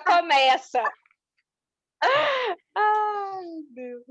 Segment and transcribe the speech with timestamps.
[0.00, 0.82] já começa.
[2.74, 4.04] Ai, Deus.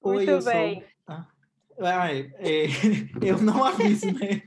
[0.00, 0.80] Oi, Muito bem.
[0.80, 0.88] sou.
[1.08, 1.28] Ah.
[1.78, 2.64] Ai, é,
[3.22, 4.42] eu não aviso, né?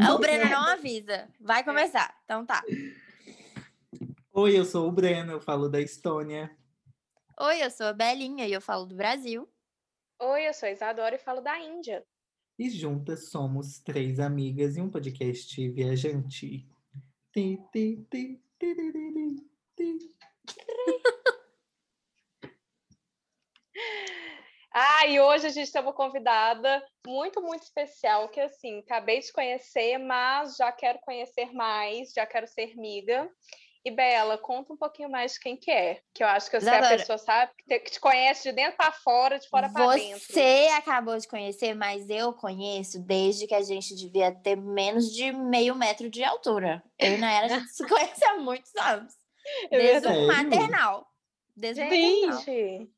[0.00, 1.28] Ah, O Breno não avisa.
[1.40, 2.14] Vai começar.
[2.24, 2.62] Então tá.
[4.32, 6.56] Oi, eu sou o Breno, eu falo da Estônia.
[7.40, 9.48] Oi, eu sou a Belinha e eu falo do Brasil.
[10.20, 12.04] Oi, eu sou a Isadora e falo da Índia.
[12.58, 16.68] E juntas somos três amigas e um podcast viajante.
[17.32, 19.51] Ti, ti, ti, ti, ti, ti, ti.
[24.72, 29.32] Ah, e hoje a gente tem uma convidada muito, muito especial, que assim, acabei de
[29.32, 33.30] conhecer, mas já quero conhecer mais, já quero ser amiga.
[33.84, 36.70] E Bela, conta um pouquinho mais de quem que é, que eu acho que você
[36.70, 39.68] é a pessoa, sabe, que te, que te conhece de dentro para fora, de fora
[39.68, 40.20] para dentro.
[40.20, 45.32] Você acabou de conhecer, mas eu conheço desde que a gente devia ter menos de
[45.32, 46.80] meio metro de altura.
[46.96, 49.21] Eu e Nayara, a gente se conhece há muitos anos.
[49.70, 51.06] É Desde o maternal.
[51.56, 52.40] Desde o maternal.
[52.42, 52.90] Gente,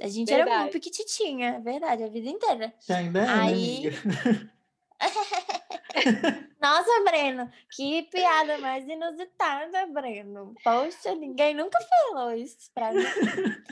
[0.00, 0.62] A gente era Verdade.
[0.62, 2.74] muito pequititinha, é verdade, a vida inteira.
[2.78, 4.52] Você ainda é, né, Aí- amiga?
[6.60, 10.54] Nossa, Breno, que piada mais inusitada, Breno.
[10.62, 13.02] Poxa, ninguém nunca falou isso pra mim.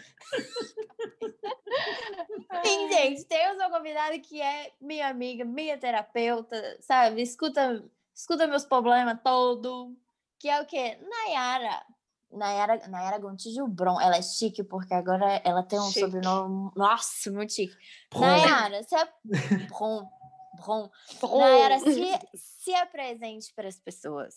[2.65, 7.23] Sim, gente, tem o seu convidado que é minha amiga, minha terapeuta, sabe?
[7.23, 9.95] Escuta, escuta meus problemas todo.
[10.39, 10.99] Que é o quê?
[11.03, 11.85] Nayara.
[12.31, 14.01] Nayara, Nayara Gontijo Bron.
[14.01, 16.01] Ela é chique porque agora ela tem um Chique.
[16.01, 16.71] sobrenome.
[16.77, 17.75] Nossa, muito chique.
[18.11, 19.09] Pô, Nayara, você é.
[19.69, 20.09] Bron.
[20.61, 20.91] Bron.
[21.39, 24.35] Nayara, se, se apresente para as pessoas.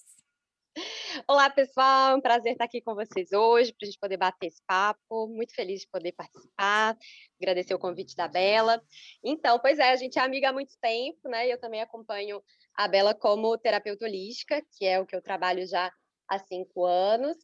[1.28, 2.12] Olá, pessoal.
[2.12, 5.28] É um prazer estar aqui com vocês hoje para a gente poder bater esse papo.
[5.28, 6.98] Muito feliz de poder participar.
[7.42, 8.82] Agradecer o convite da Bela.
[9.22, 11.48] Então, pois é, a gente é amiga há muito tempo, né?
[11.48, 12.42] E eu também acompanho
[12.84, 15.92] a Bela como terapeuta holística, que é o que eu trabalho já
[16.28, 17.38] há cinco anos.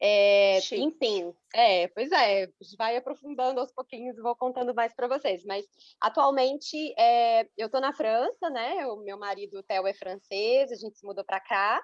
[0.00, 5.44] É, enfim, é, pois é, vai aprofundando aos pouquinhos vou contando mais para vocês.
[5.46, 5.64] Mas
[6.00, 8.86] atualmente é, eu estou na França, né?
[8.86, 11.82] O meu marido, Theo, é francês, a gente se mudou para cá.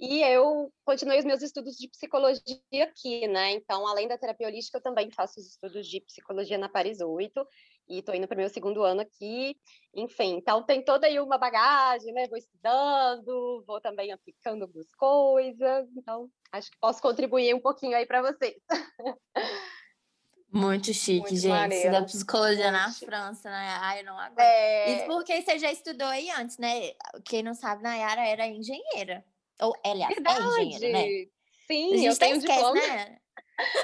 [0.00, 2.40] E eu continuei os meus estudos de psicologia
[2.82, 3.52] aqui, né?
[3.52, 7.46] Então, além da terapia holística, eu também faço os estudos de psicologia na Paris 8
[7.90, 9.56] e estou indo para o meu segundo ano aqui.
[9.94, 12.28] Enfim, então tem toda aí uma bagagem, né?
[12.28, 15.88] Vou estudando, vou também aplicando algumas coisas.
[15.96, 18.54] Então, acho que posso contribuir um pouquinho aí para vocês.
[20.52, 21.48] Muito chique, Muito gente.
[21.48, 21.92] maneiro.
[21.92, 23.06] Da psicologia na Muito chique.
[23.06, 23.68] França, né?
[23.80, 24.40] Ai, eu não aguento.
[24.40, 26.92] É, Isso porque você já estudou aí antes, né?
[27.24, 29.24] Quem não sabe, Nayara era engenheira.
[29.60, 31.04] Ou, aliás, é engenheira, né?
[31.04, 31.30] verdade.
[31.30, 32.80] A Sim, gente eu tenho esquece, diploma.
[32.80, 33.19] né?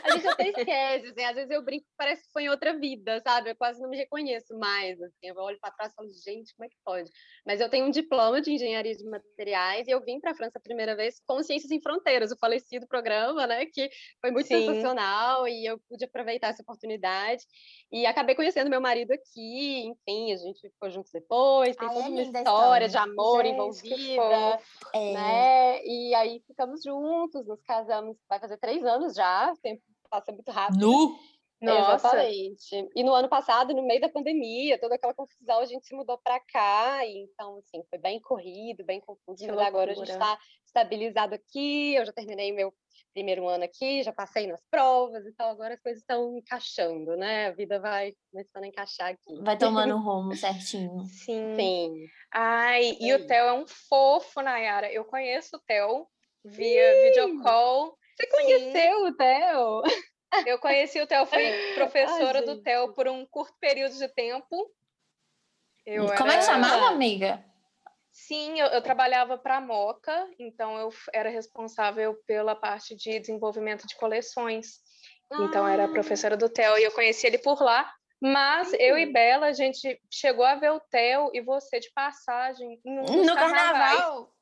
[0.04, 3.20] A gente até esquece, assim, às vezes eu brinco parece que foi em outra vida,
[3.20, 3.50] sabe?
[3.50, 6.66] Eu quase não me reconheço mais, assim, eu olho para trás e falo, gente, como
[6.66, 7.10] é que pode?
[7.46, 10.58] Mas eu tenho um diploma de engenharia de materiais e eu vim para a França
[10.58, 13.66] a primeira vez com Ciências em Fronteiras, o falecido programa, né?
[13.66, 13.88] Que
[14.20, 14.66] foi muito Sim.
[14.66, 17.42] sensacional e eu pude aproveitar essa oportunidade
[17.90, 21.98] e acabei conhecendo meu marido aqui, enfim, a gente ficou juntos depois, tem Ai, é
[21.98, 22.88] toda uma história história.
[22.88, 24.90] de amor Gente, envolvida fofo.
[24.94, 25.84] É, né?
[25.84, 30.80] E aí ficamos juntos, nos casamos, vai fazer três anos já, tempo passa muito rápido.
[30.80, 31.18] Nu!
[31.60, 32.90] Nossa, Exatamente.
[32.94, 36.18] E no ano passado, no meio da pandemia, toda aquela confusão, a gente se mudou
[36.18, 40.38] para cá, e então, assim, foi bem corrido, bem confuso, mas agora a gente está
[40.66, 42.74] estabilizado aqui, eu já terminei meu
[43.14, 47.46] primeiro ano aqui, já passei nas provas, então agora as coisas estão encaixando, né?
[47.46, 49.42] A vida vai começando a encaixar aqui.
[49.42, 51.04] Vai tomando um rumo certinho.
[51.08, 51.56] sim.
[51.56, 52.06] Sim.
[52.30, 54.92] Ai, e É o Theo é um fofo, Nayara.
[54.92, 56.06] Eu conheço o Theo
[56.44, 57.96] via videocall.
[58.16, 58.30] Você Sim.
[58.30, 59.82] conheceu o Theo?
[60.46, 62.64] Eu conheci o Theo, fui professora do gente.
[62.64, 64.70] Theo por um curto período de tempo.
[65.84, 67.44] Eu Como é que era- chamava, amiga?
[68.10, 73.86] Sim, eu, eu trabalhava para a Moca, então eu era responsável pela parte de desenvolvimento
[73.86, 74.78] de coleções.
[75.32, 75.88] Então era Ah.
[75.88, 77.92] professora do Theo e eu conheci ele por lá.
[78.20, 82.80] Mas eu e Bela, a gente chegou a ver o Theo e você de passagem
[82.84, 84.32] em um No carnaval?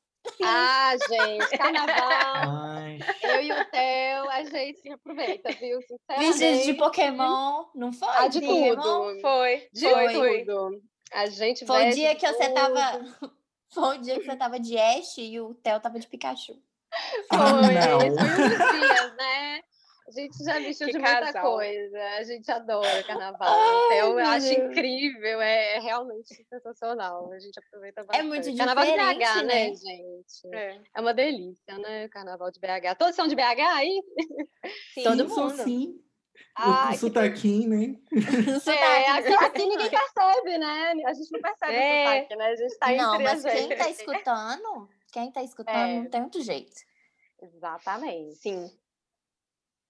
[0.43, 2.09] Ah, gente, carnaval.
[2.09, 5.79] Ai, Eu e o Theo, a gente aproveita, viu?
[6.17, 6.73] Vestidos de.
[6.73, 8.07] Pokémon, não foi?
[8.09, 8.75] Ah, de Pokémon?
[8.81, 9.21] tudo.
[9.21, 10.45] Foi, De foi, foi.
[10.45, 10.81] tudo.
[11.13, 12.53] A gente Foi o dia que você tudo.
[12.53, 13.05] tava.
[13.73, 16.53] Foi o dia que você tava de Ash e o Theo tava de Pikachu.
[17.29, 17.97] Ah, Foi, não.
[17.99, 19.61] esse foi um dos dias, né?
[20.07, 21.55] A gente já vestiu Que de muita casal.
[21.55, 21.99] coisa.
[22.17, 23.47] A gente adora carnaval.
[23.49, 24.57] Ai, Então, eu acho Deus.
[24.71, 27.31] incrível, é realmente sensacional.
[27.33, 28.19] A gente aproveita bastante.
[28.19, 29.73] É muito Carnaval de diferente, BH, né, né?
[29.75, 30.55] gente?
[30.55, 32.05] É, É uma delícia, né?
[32.05, 32.95] O carnaval de BH.
[32.97, 34.01] Todos são de BH aí?
[34.93, 35.03] sim.
[35.03, 35.63] Todo sou mundo.
[35.63, 36.01] sim.
[36.57, 37.95] O, Ai, o sotaquinho, né?
[38.55, 39.09] É, Sotaque.
[39.33, 40.93] aqui, aqui ninguém percebe, né?
[41.05, 42.03] A gente não percebe É.
[42.03, 42.45] o sotaque, né?
[42.45, 43.77] A gente tá Não, entre mas a quem gente.
[43.77, 45.95] tá escutando, quem tá escutando É.
[45.99, 46.75] não tem outro jeito.
[47.41, 48.35] Exatamente.
[48.35, 48.69] Sim.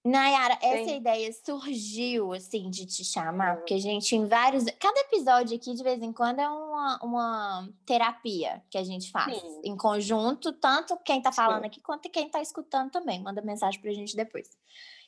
[0.06, 0.96] Nayara, essa Sim.
[0.96, 4.64] ideia surgiu, assim, de te chamar, porque a gente, em vários.
[4.78, 9.36] Cada episódio aqui, de vez em quando, é uma, uma terapia que a gente faz
[9.36, 9.60] Sim.
[9.64, 11.66] em conjunto, tanto quem tá falando Sim.
[11.66, 13.20] aqui quanto quem tá escutando também.
[13.20, 14.48] Manda mensagem pra gente depois.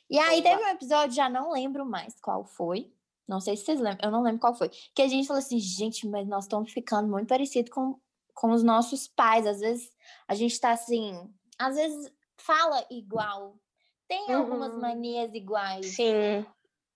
[0.09, 2.91] E aí, teve um episódio, já não lembro mais qual foi.
[3.27, 4.69] Não sei se vocês lembram, eu não lembro qual foi.
[4.93, 7.97] Que a gente falou assim, gente, mas nós estamos ficando muito parecidos com,
[8.33, 9.45] com os nossos pais.
[9.45, 9.91] Às vezes
[10.27, 13.55] a gente tá assim, às vezes fala igual,
[14.09, 14.81] tem algumas Uhum.
[14.81, 15.95] manias iguais.
[15.95, 16.45] Sim.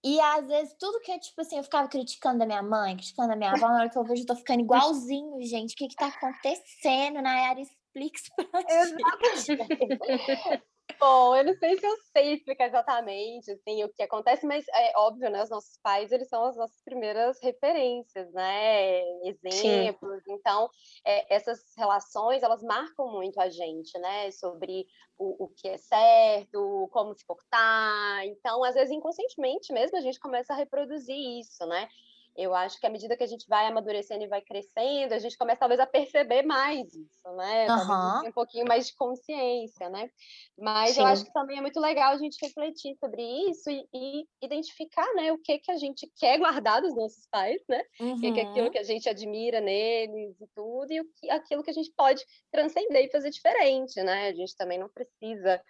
[0.04, 3.30] E às vezes tudo que é tipo assim, eu ficava criticando da minha mãe, criticando
[3.30, 5.72] da minha avó, na hora que eu vejo, eu tô ficando igualzinho, gente.
[5.72, 7.22] O que que tá acontecendo?
[7.22, 8.62] Nayara, explica isso pra
[9.38, 10.68] gente.
[11.00, 14.94] Bom, eu não sei se eu sei explicar exatamente assim, o que acontece, mas é
[14.98, 15.44] óbvio, né?
[15.44, 19.02] Os nossos pais, eles são as nossas primeiras referências, né?
[19.24, 20.22] Exemplos.
[20.30, 20.70] Então,
[21.06, 24.32] é, essas relações, elas marcam muito a gente, né?
[24.32, 24.86] Sobre
[25.18, 28.26] o, o que é certo, como se portar.
[28.26, 31.88] Então, às vezes, inconscientemente mesmo, a gente começa a reproduzir isso, né?
[32.36, 35.38] Eu acho que à medida que a gente vai amadurecendo e vai crescendo, a gente
[35.38, 37.72] começa talvez a perceber mais isso, né?
[38.20, 40.10] Tenha um pouquinho mais de consciência, né?
[40.58, 41.26] Mas eu acho Sim.
[41.26, 45.38] que também é muito legal a gente refletir sobre isso e, e identificar, né, o
[45.40, 47.80] que que a gente quer guardar dos nossos pais, né?
[47.82, 48.72] O que que é aquilo Uhum.
[48.72, 52.24] que a gente admira neles e tudo, e o que, aquilo que a gente pode
[52.52, 54.28] transcender e fazer diferente, né?
[54.30, 55.62] A gente também não precisa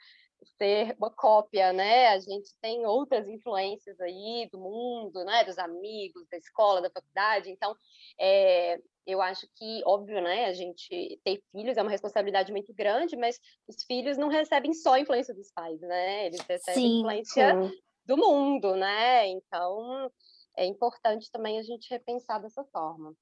[0.58, 2.10] ser uma cópia, né?
[2.10, 5.44] A gente tem outras influências aí do mundo, né?
[5.44, 7.50] Dos amigos, da escola, da faculdade.
[7.50, 7.76] Então,
[8.20, 10.46] é, eu acho que, óbvio, né?
[10.46, 14.94] A gente ter filhos é uma responsabilidade muito grande, mas os filhos não recebem só
[14.94, 16.28] a influência dos pais, né?
[16.28, 17.72] Eles recebem Sim, influência Sim.
[18.06, 19.28] do mundo, né?
[19.28, 20.12] Então,
[20.56, 23.14] é importante também a gente repensar dessa forma.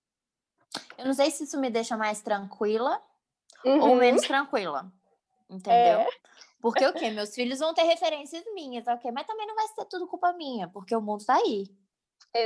[0.98, 3.02] Eu não sei se isso me deixa mais tranquila
[3.66, 4.92] ou Uhum, menos tranquila.
[5.50, 6.00] Entendeu?
[6.00, 6.08] É.
[6.62, 7.10] Porque o quê?
[7.10, 9.12] Meus filhos vão ter referências minhas, ok?
[9.12, 11.66] Mas também não vai ser tudo culpa minha, porque o mundo tá aí.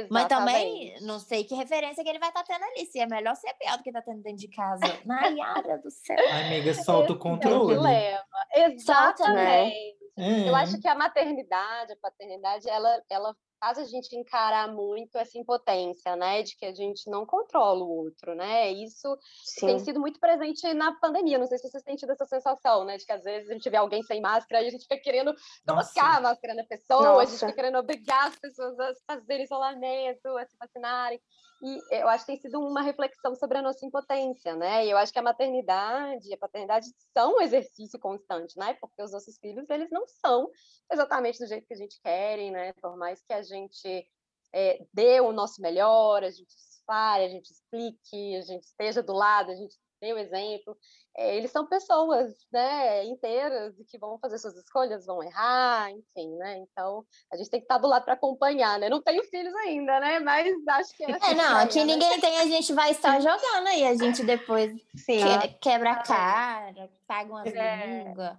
[0.09, 1.05] Mas também exatamente.
[1.05, 2.85] não sei que referência que ele vai estar tendo ali.
[2.87, 4.81] Se é melhor ser pior do que tá tendo dentro de casa.
[5.05, 6.17] Nayara do céu.
[6.31, 7.75] Ai, amiga, solta o É controle.
[7.75, 9.67] Solta, né?
[9.67, 10.05] Exatamente.
[10.17, 10.49] É.
[10.49, 15.37] Eu acho que a maternidade, a paternidade, ela, ela faz a gente encarar muito essa
[15.37, 16.43] impotência, né?
[16.43, 18.71] De que a gente não controla o outro, né?
[18.71, 19.17] Isso
[19.59, 19.85] tem Sim.
[19.85, 21.37] sido muito presente na pandemia.
[21.37, 22.97] Não sei se vocês têm tido essa sensação, né?
[22.97, 25.33] De que às vezes a gente vê alguém sem máscara e a gente fica querendo
[25.65, 25.93] Nossa.
[25.93, 27.45] colocar a máscara na pessoa, a gente Nossa.
[27.47, 31.19] fica querendo obrigar as pessoas a fazerem isolamento, a se vacinarem.
[31.61, 34.85] E eu acho que tem sido uma reflexão sobre a nossa impotência, né?
[34.85, 36.87] E eu acho que a maternidade e a paternidade
[37.17, 38.73] são um exercício constante, né?
[38.75, 40.49] Porque os nossos filhos, eles não são
[40.91, 42.73] exatamente do jeito que a gente quer, né?
[42.73, 44.07] Por mais que a gente
[44.53, 46.53] é, dê o nosso melhor, a gente
[46.85, 49.75] fale, a gente explique, a gente esteja do lado, a gente
[50.13, 50.77] o exemplo.
[51.17, 56.35] É, eles são pessoas, né, inteiras e que vão fazer suas escolhas, vão errar, enfim,
[56.35, 56.57] né?
[56.57, 58.89] Então a gente tem que estar do lado para acompanhar, né?
[58.89, 60.19] Não tenho filhos ainda, né?
[60.19, 61.85] Mas acho que É, não, aqui né?
[61.85, 63.85] ninguém tem, a gente vai só jogando aí.
[63.85, 65.19] A gente depois Sim.
[65.39, 68.03] que- quebra a cara, paga umas É.
[68.03, 68.37] línguas.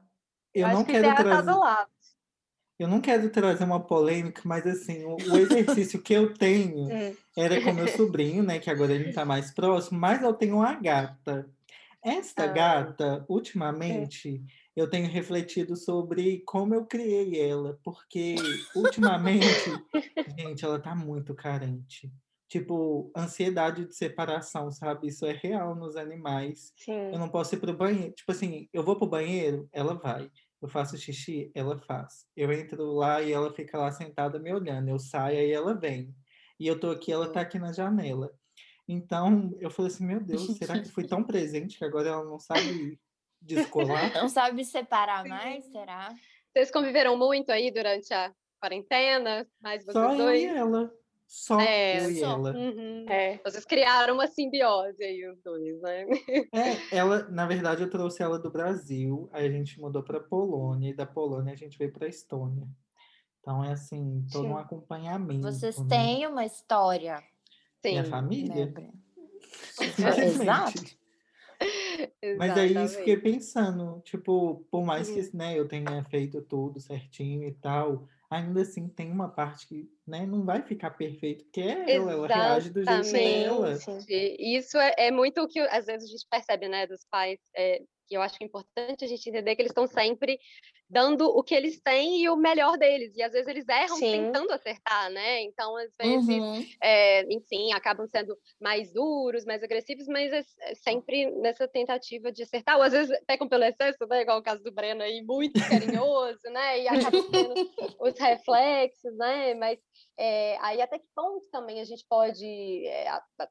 [0.54, 1.50] Eu acho não que quero terra tá trazer.
[1.50, 1.90] do lado.
[2.78, 7.16] Eu não quero trazer uma polêmica, mas assim, o, o exercício que eu tenho Hum.
[7.34, 8.58] era com meu sobrinho, né?
[8.58, 11.48] Que agora ele tá mais próximo, mas eu tenho uma gata.
[12.06, 12.46] Esta Ah.
[12.46, 14.40] gata, ultimamente,
[14.76, 18.36] eu tenho refletido sobre como eu criei ela, porque
[18.76, 19.40] ultimamente,
[20.38, 22.12] gente, ela tá muito carente.
[22.48, 25.08] Tipo, ansiedade de separação, sabe?
[25.08, 26.72] Isso é real nos animais.
[26.76, 27.10] Sim.
[27.12, 28.12] Eu não posso ir pro banheiro.
[28.12, 30.30] Tipo assim, eu vou pro banheiro, ela vai.
[30.62, 32.24] Eu faço xixi, ela faz.
[32.36, 34.88] Eu entro lá e ela fica lá sentada me olhando.
[34.88, 36.14] Eu saio e ela vem.
[36.58, 38.30] E eu tô aqui, ela tá aqui na janela.
[38.88, 42.38] Então, eu falei assim, meu Deus, será que fui tão presente que agora ela não
[42.38, 42.98] sabe
[43.40, 44.12] descolar?
[44.14, 45.28] Não sabe separar Sim.
[45.28, 46.14] mais, será?
[46.52, 49.46] Vocês conviveram muito aí durante a quarentena?
[49.60, 50.42] Mais vocês Só eu dois?
[50.42, 50.92] e ela.
[51.26, 52.32] Só É, eu e só.
[52.32, 52.52] ela.
[52.56, 53.04] Uhum.
[53.08, 53.38] É.
[53.44, 56.06] Vocês criaram uma simbiose aí, os dois, né?
[56.52, 60.90] É, ela, na verdade, eu trouxe ela do Brasil, aí a gente mudou para Polônia,
[60.90, 62.66] e da Polônia a gente veio para Estônia.
[63.40, 65.42] Então é assim, todo um acompanhamento.
[65.42, 65.86] Vocês né?
[65.88, 67.22] têm uma história,
[67.92, 68.10] Minha Sim.
[68.10, 68.66] família?
[68.66, 68.92] né?
[69.72, 70.98] Simplesmente.
[72.38, 72.96] Mas aí isso exatamente.
[72.98, 78.62] fiquei pensando, tipo, por mais que né, eu tenha feito tudo certinho e tal, ainda
[78.62, 82.70] assim tem uma parte que né, não vai ficar perfeito, porque é ela, ela reage
[82.70, 83.78] do jeito dela.
[84.38, 87.38] Isso é, é muito o que às vezes a gente percebe, né, dos pais.
[87.56, 90.38] É, que eu acho que é importante a gente entender que eles estão sempre
[90.88, 93.16] dando o que eles têm e o melhor deles.
[93.16, 94.12] E às vezes eles erram Sim.
[94.12, 95.42] tentando acertar, né?
[95.42, 96.64] Então, às vezes, Uhum.
[96.80, 102.42] é, enfim, acabam sendo mais duros, mais agressivos, mas é, é sempre nessa tentativa de
[102.44, 102.76] acertar.
[102.76, 104.22] Ou às vezes pecam pelo excesso, né?
[104.22, 106.80] Igual o caso do Breno aí, muito carinhoso, né?
[106.82, 107.58] E acaba tendo
[107.98, 109.54] os reflexos, né?
[109.54, 109.78] Mas
[110.18, 113.06] é, aí até que ponto também a gente pode é,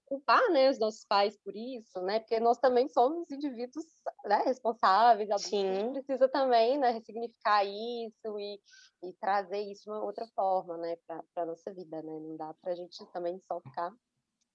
[0.06, 2.20] culpar né, os nossos pais por isso, né?
[2.20, 3.86] Porque nós também somos indivíduos
[4.26, 5.94] né, responsáveis, adultos, a gente Sim.
[5.94, 8.60] precisa também né, ressignificar isso e,
[9.04, 12.20] e trazer isso de uma outra forma né, para a nossa vida, né?
[12.20, 13.92] Não dá para a gente também só ficar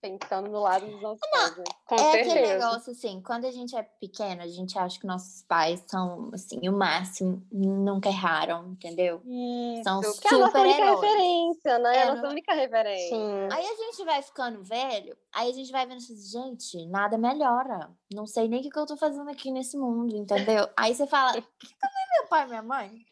[0.01, 1.65] pensando no lado dos nossos pais, né?
[1.87, 2.53] Com é aquele certeza.
[2.55, 6.69] negócio assim, quando a gente é pequeno, a gente acha que nossos pais são assim,
[6.69, 9.23] o máximo, nunca erraram, entendeu?
[9.85, 11.97] São Isso, que é a nossa única referência, né?
[11.97, 13.17] É, a nossa não- única referência.
[13.17, 13.49] Sim.
[13.53, 17.91] Aí a gente vai ficando velho, aí a gente vai vendo assim, gente, nada melhora.
[18.13, 20.69] Não sei nem o que, que eu tô fazendo aqui nesse mundo, entendeu?
[20.77, 21.45] Aí você fala, cadê
[22.19, 23.07] meu pai e minha mãe?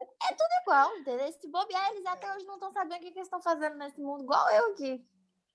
[0.00, 1.30] É tudo igual, entendeu?
[1.32, 4.00] Se bobear, eles até hoje não estão sabendo o que, que eles estão fazendo nesse
[4.00, 5.04] mundo, igual eu aqui.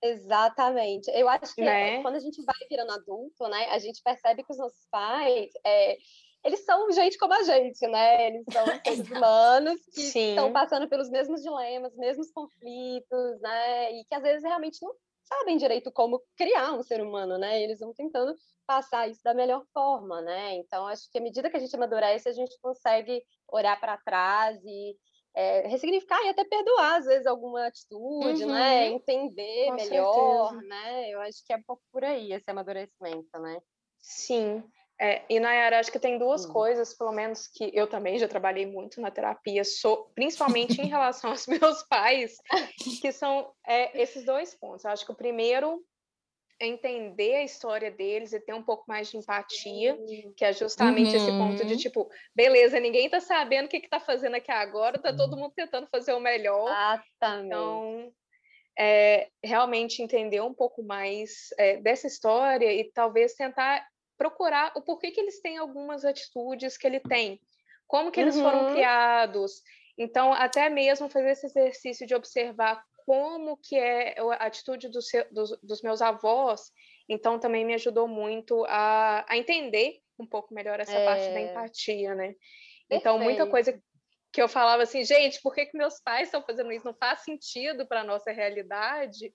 [0.02, 1.10] Exatamente.
[1.10, 2.02] Eu acho que Né?
[2.02, 5.96] quando a gente vai virando adulto, né, a gente percebe que os nossos pais, é,
[6.44, 8.28] eles são gente como a gente, né?
[8.28, 8.64] Eles são
[9.06, 10.30] seres humanos que Sim.
[10.30, 13.92] estão passando pelos mesmos dilemas, mesmos conflitos, né?
[13.92, 17.62] E que às vezes realmente não sabem direito como criar um ser humano, né?
[17.62, 18.34] Eles vão tentando
[18.66, 20.54] passar isso da melhor forma, né?
[20.54, 24.58] Então, acho que à medida que a gente amadurece, a gente consegue olhar para trás
[24.64, 24.96] e
[25.34, 28.88] é, ressignificar e até perdoar, às vezes, alguma atitude, né?
[28.88, 28.94] Uhum.
[28.96, 30.68] Entender Com melhor, certeza.
[30.68, 31.10] né?
[31.10, 33.58] Eu acho que é um pouco por aí esse amadurecimento, né?
[33.98, 34.64] Sim.
[35.02, 36.52] É, e Nayara, acho que tem duas Hum.
[36.52, 41.30] coisas, pelo menos que eu também já trabalhei muito na terapia, so- principalmente em relação
[41.30, 42.36] aos meus pais,
[43.00, 44.84] que são é, esses dois pontos.
[44.84, 45.82] Eu acho que o primeiro
[46.60, 50.00] entender a história deles e ter um pouco mais de empatia,
[50.36, 51.76] que é justamente esse ponto de Uhum.
[51.76, 55.52] tipo, beleza, ninguém tá sabendo o que que tá fazendo aqui agora, tá todo mundo
[55.56, 56.78] tentando fazer o melhor.
[57.18, 57.46] Exatamente.
[57.46, 58.12] Então,
[58.78, 63.86] é, realmente entender um pouco mais é, dessa história e talvez tentar
[64.16, 67.40] procurar o porquê que eles têm algumas atitudes que ele tem,
[67.86, 68.66] como que eles foram Uhum.
[68.66, 69.62] criados.
[69.98, 75.26] Então, até mesmo fazer esse exercício de observar como que é a atitude do seu-
[75.32, 76.70] dos, dos meus avós,
[77.08, 81.50] então também me ajudou muito a, a entender um pouco melhor essa parte da É.
[81.50, 82.36] empatia, né?
[82.88, 83.50] Então, muita Perfeito.
[83.50, 83.82] coisa
[84.32, 86.86] que eu falava assim, gente, por que, que meus pais estão fazendo isso?
[86.86, 89.34] Não faz sentido para a nossa realidade.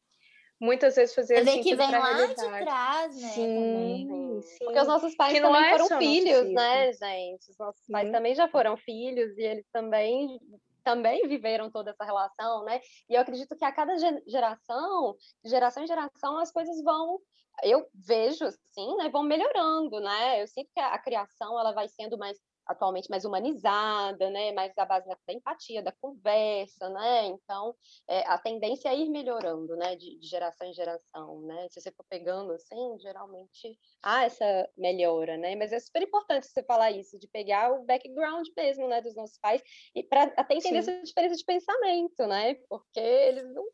[0.57, 2.63] Muitas vezes vê sentido que vem lá de realidade.
[2.63, 3.33] trás, né?
[3.35, 4.07] também.
[4.07, 4.57] Sim, sim.
[4.63, 7.51] Porque os nossos pais Que não também é foram filhos, né, gente?
[7.51, 8.11] Os nossos pais Sim.
[8.13, 10.39] também já foram filhos e eles também
[10.85, 12.79] também viveram toda essa relação, né?
[13.09, 17.19] E eu acredito que a cada ge- geração, geração em geração, as coisas vão,
[17.63, 20.41] eu vejo assim, né, vão melhorando, né?
[20.41, 24.51] Eu sinto que a, a criação ela vai sendo mais atualmente mais humanizada, né?
[24.51, 27.25] Mais à base da, empatia, da conversa, né?
[27.27, 27.75] Então,
[28.07, 29.95] é, a tendência é ir melhorando, né?
[29.95, 31.67] De, de geração em geração, né?
[31.69, 35.55] Se você for pegando assim, geralmente há essa melhora, né?
[35.55, 39.01] Mas é super importante você falar isso, de pegar o background mesmo, né?
[39.01, 39.61] Dos nossos pais
[39.93, 40.91] e para até entender Sim.
[40.91, 42.55] essa diferença de pensamento, né?
[42.69, 43.65] Porque eles não,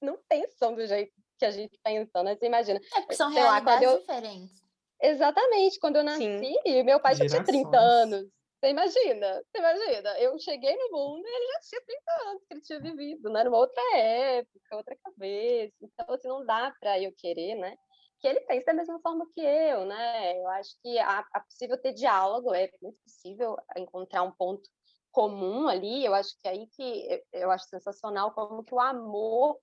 [0.00, 2.36] não pensam do jeito que a gente pensa, né?
[2.36, 2.80] Você imagina.
[2.94, 4.63] É porque são Sei lá, realidades eu- diferentes.
[5.04, 6.82] Exatamente, quando eu nasci, Sim.
[6.82, 8.12] meu pai já tinha 30 Gerações.
[8.12, 8.30] anos.
[8.58, 9.42] Você imagina?
[9.44, 10.18] Você imagina?
[10.18, 13.44] Eu cheguei no mundo e ele já tinha 30 anos que ele tinha vivido, né?
[13.44, 15.74] Numa outra época, outra cabeça.
[15.82, 17.76] Então, assim, não dá para eu querer, né?
[18.20, 20.40] Que ele pense da mesma forma que eu, né?
[20.40, 21.04] Eu acho que é
[21.46, 24.70] possível ter diálogo, é muito possível encontrar um ponto
[25.12, 26.02] comum ali.
[26.02, 29.58] Eu acho que é aí que eu acho sensacional como que o amor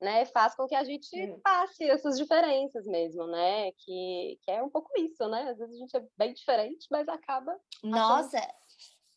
[0.00, 1.40] né, faz com que a gente Hum.
[1.42, 3.70] passe essas diferenças mesmo, né?
[3.72, 5.50] Que, que é um pouco isso, né?
[5.50, 7.54] Às vezes a gente é bem diferente, mas acaba.
[7.82, 8.50] Nossa, é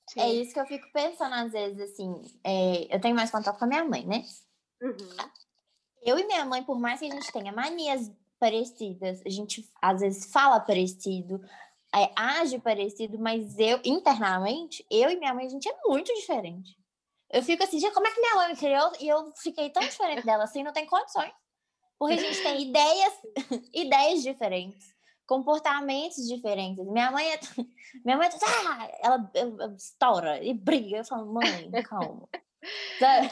[0.10, 0.42] Sim.
[0.42, 2.22] isso que eu fico pensando às vezes, assim.
[2.44, 4.24] é, eu tenho mais contato com a minha mãe, né?
[6.02, 10.02] Eu e minha mãe, por mais que a gente tenha manias parecidas, a gente às
[10.02, 11.42] vezes fala parecido,
[11.96, 16.78] é, age parecido, mas eu, internamente, eu e minha mãe, a gente é muito diferente.
[17.34, 19.82] Eu fico assim, gente, como é que minha mãe me criou e eu fiquei tão
[19.82, 21.32] diferente dela assim, não tem condições.
[21.98, 23.14] Porque a gente tem ideias,
[23.74, 24.94] ideias diferentes,
[25.26, 26.86] comportamentos diferentes.
[26.86, 27.40] Minha mãe é.
[28.06, 28.32] Minha mãe é.
[28.68, 30.98] Ah, ela, ela estoura e briga.
[30.98, 32.30] Eu falo, mãe, calma.
[33.00, 33.30] Sabe?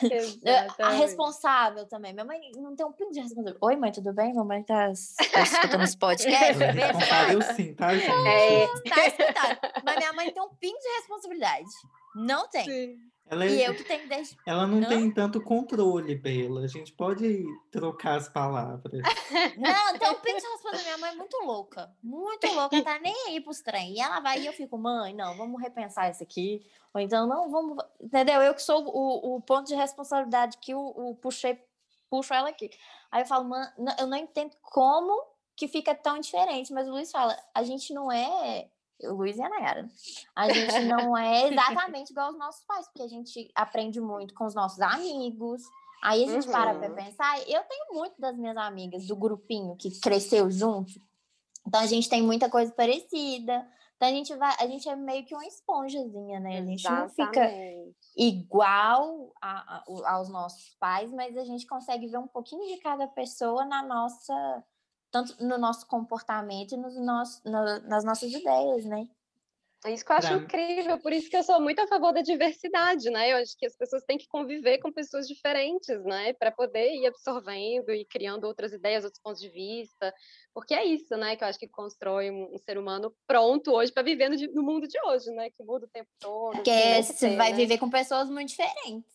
[0.80, 2.12] A responsável também.
[2.12, 3.60] Minha mãe não tem um pingo de responsabilidade.
[3.62, 4.34] Oi, mãe, tudo bem?
[4.34, 4.92] Mamãe tá,
[5.32, 6.64] tá escutando esse podcast?
[6.64, 8.28] É responsável sim, tá, gente?
[8.28, 9.84] É, Tá escutando.
[9.86, 11.70] Mas minha mãe tem um pingo de responsabilidade.
[12.16, 12.66] Não tem.
[12.66, 13.12] Sim.
[13.26, 14.36] Ela, é- E eu que tenho desde.
[14.46, 14.88] ela não Hã?
[14.90, 16.62] tem tanto controle, Bela.
[16.62, 19.02] A gente pode trocar as palavras.
[19.58, 21.90] Não, então a resposta da minha mãe é muito louca.
[22.04, 23.94] Muito louca, tá nem aí pros trem.
[23.94, 26.62] E ela vai e eu fico, mãe, não, vamos repensar isso aqui.
[26.94, 27.78] Ou então, não, vamos.
[28.02, 28.42] Entendeu?
[28.42, 31.58] Eu que sou o, o ponto de responsabilidade que o, o puxei,
[32.10, 32.70] puxo ela aqui.
[33.10, 35.26] Aí eu falo, mãe, não- eu não entendo como
[35.56, 36.74] que fica tão diferente.
[36.74, 38.70] Mas o Luiz fala, a gente não é.
[39.04, 39.88] O Luiz e a Nayara.
[40.36, 41.48] A gente não é
[41.92, 45.62] exatamente igual aos nossos pais, porque a gente aprende muito com os nossos amigos.
[46.04, 46.96] Aí a gente para pra Uhum.
[46.96, 47.38] pensar.
[47.48, 50.92] Eu tenho muito das minhas amigas do grupinho que cresceu junto.
[51.68, 53.68] Então a gente tem muita coisa parecida.
[53.96, 56.58] Então a gente vai, a gente é meio que uma esponjazinha, né?
[56.58, 57.96] A gente não fica Exatamente.
[58.18, 59.84] igual a- a-
[60.16, 64.64] aos nossos pais, mas a gente consegue ver um pouquinho de cada pessoa na nossa,
[65.12, 69.08] tanto no nosso comportamento e nos nossos, na- nas nossas ideias, né?
[69.84, 72.14] É isso que eu acho Pra- incrível, por isso que eu sou muito a favor
[72.14, 73.32] da diversidade, né?
[73.34, 76.34] Eu acho que as pessoas têm que conviver com pessoas diferentes, né?
[76.34, 80.14] Para poder ir absorvendo e criando outras ideias, outros pontos de vista,
[80.54, 81.36] porque é isso, né?
[81.36, 84.62] Que eu acho que constrói um, um ser humano pronto hoje para viver no, no
[84.62, 85.50] mundo de hoje, né?
[85.50, 86.58] Que muda o tempo todo.
[86.58, 87.56] Porque que você ter, vai né?
[87.58, 89.10] viver com pessoas muito diferentes.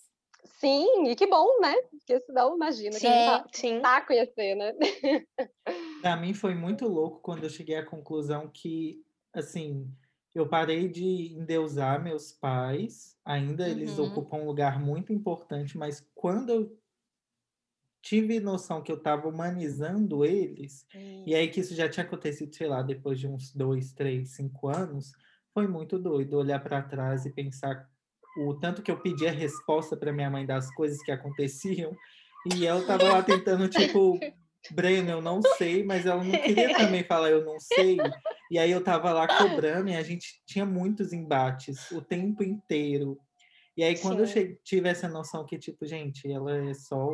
[0.59, 1.75] Sim, e que bom, né?
[1.91, 3.25] Porque senão imagina que Sim.
[3.25, 3.81] sa- Sim.
[3.83, 4.73] saco ia ser, né?
[6.01, 9.95] Pra mim foi muito louco quando eu cheguei à conclusão que, assim,
[10.35, 13.99] eu parei de endeusar meus pais, ainda eles Uhum.
[13.99, 16.79] ocupam um lugar muito importante, mas quando eu
[18.03, 20.87] tive noção que eu estava humanizando eles,
[21.25, 24.69] e aí que isso já tinha acontecido, sei lá, depois de uns dois, três, cinco
[24.69, 25.13] anos,
[25.53, 27.89] foi muito doido olhar para trás e pensar
[28.35, 31.99] o tanto que eu pedia resposta para minha mãe das coisas que aconteciam,
[32.45, 34.31] e ela tava lá tentando, tipo,
[34.73, 37.99] Breno, eu não sei, mas ela não queria também falar eu não sei.
[38.51, 43.19] E aí eu tava lá cobrando e a gente tinha muitos embates o tempo inteiro.
[43.77, 44.33] E aí quando eu Sim.
[44.33, 47.09] che- tive essa noção que, tipo, gente, ela é só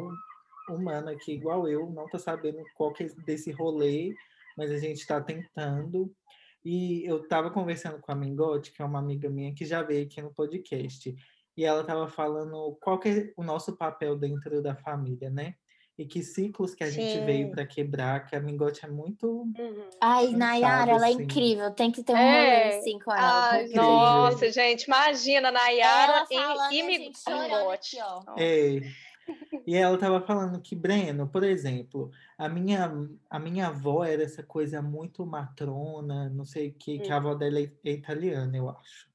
[0.68, 4.14] humana aqui, igual eu, não tá sabendo qual que é desse rolê,
[4.56, 6.14] mas a gente tá tentando.
[6.64, 10.06] E eu tava conversando com a Mingote, que é uma amiga minha que já veio
[10.06, 11.12] aqui no podcast.
[11.56, 15.56] E ela tava falando qual que é o nosso papel dentro da família, né?
[16.02, 19.88] E que ciclos que a gente veio para quebrar, que a Mingote é muito Uhum.
[20.00, 21.23] Ai, Nayara, ela é assim.
[21.23, 21.71] incrível.
[21.71, 22.64] Tem que ter um É.
[22.64, 23.50] rolê assim com ela.
[23.50, 27.97] Ai, Nossa, gente, imagina, Nayara e, e e Mingote.
[28.37, 28.80] É.
[29.64, 32.92] E ela estava falando que, Breno, por exemplo, a minha,
[33.31, 37.35] a minha avó era essa coisa muito matrona, não sei o que, que a avó
[37.35, 39.09] dela é é italiana, eu acho.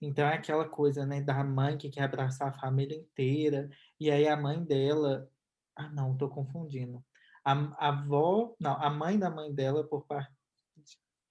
[0.00, 4.28] Então é aquela coisa, né, da mãe que quer abraçar a família inteira, e aí
[4.28, 5.28] a mãe dela.
[5.80, 7.02] Ah, não, tô confundindo.
[7.42, 8.54] A, a avó.
[8.60, 10.30] Não, a mãe da mãe dela, por parte.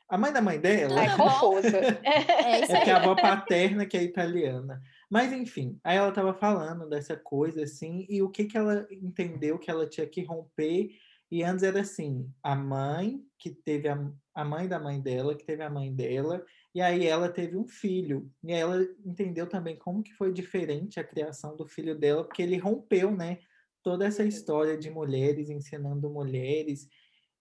[0.10, 0.96] A mãe da mãe dela.
[1.16, 1.30] Bom?
[1.30, 1.78] confusa.
[1.78, 2.92] É É porque aí.
[2.92, 4.82] a avó paterna que é italiana.
[5.10, 9.60] Mas enfim, aí ela estava falando dessa coisa assim, e o que que ela entendeu
[9.60, 10.90] que ela tinha que romper.
[11.32, 15.46] E antes era assim, a mãe que teve a, a mãe da mãe dela, que
[15.46, 18.32] teve a mãe dela, e aí ela teve um filho.
[18.44, 22.42] E aí ela entendeu também como que foi diferente a criação do filho dela, porque
[22.42, 23.38] ele rompeu, né,
[23.84, 26.88] toda essa história de mulheres ensinando mulheres.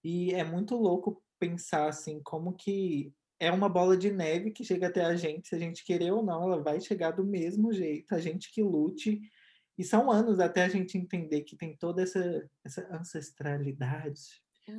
[0.02, 4.88] E é muito louco pensar assim como que é uma bola de neve que chega
[4.88, 8.14] até a gente, se a gente querer ou não, ela vai chegar do mesmo jeito,
[8.14, 9.20] a gente que lute.
[9.76, 14.20] E são anos até a gente entender que tem toda essa, essa ancestralidade.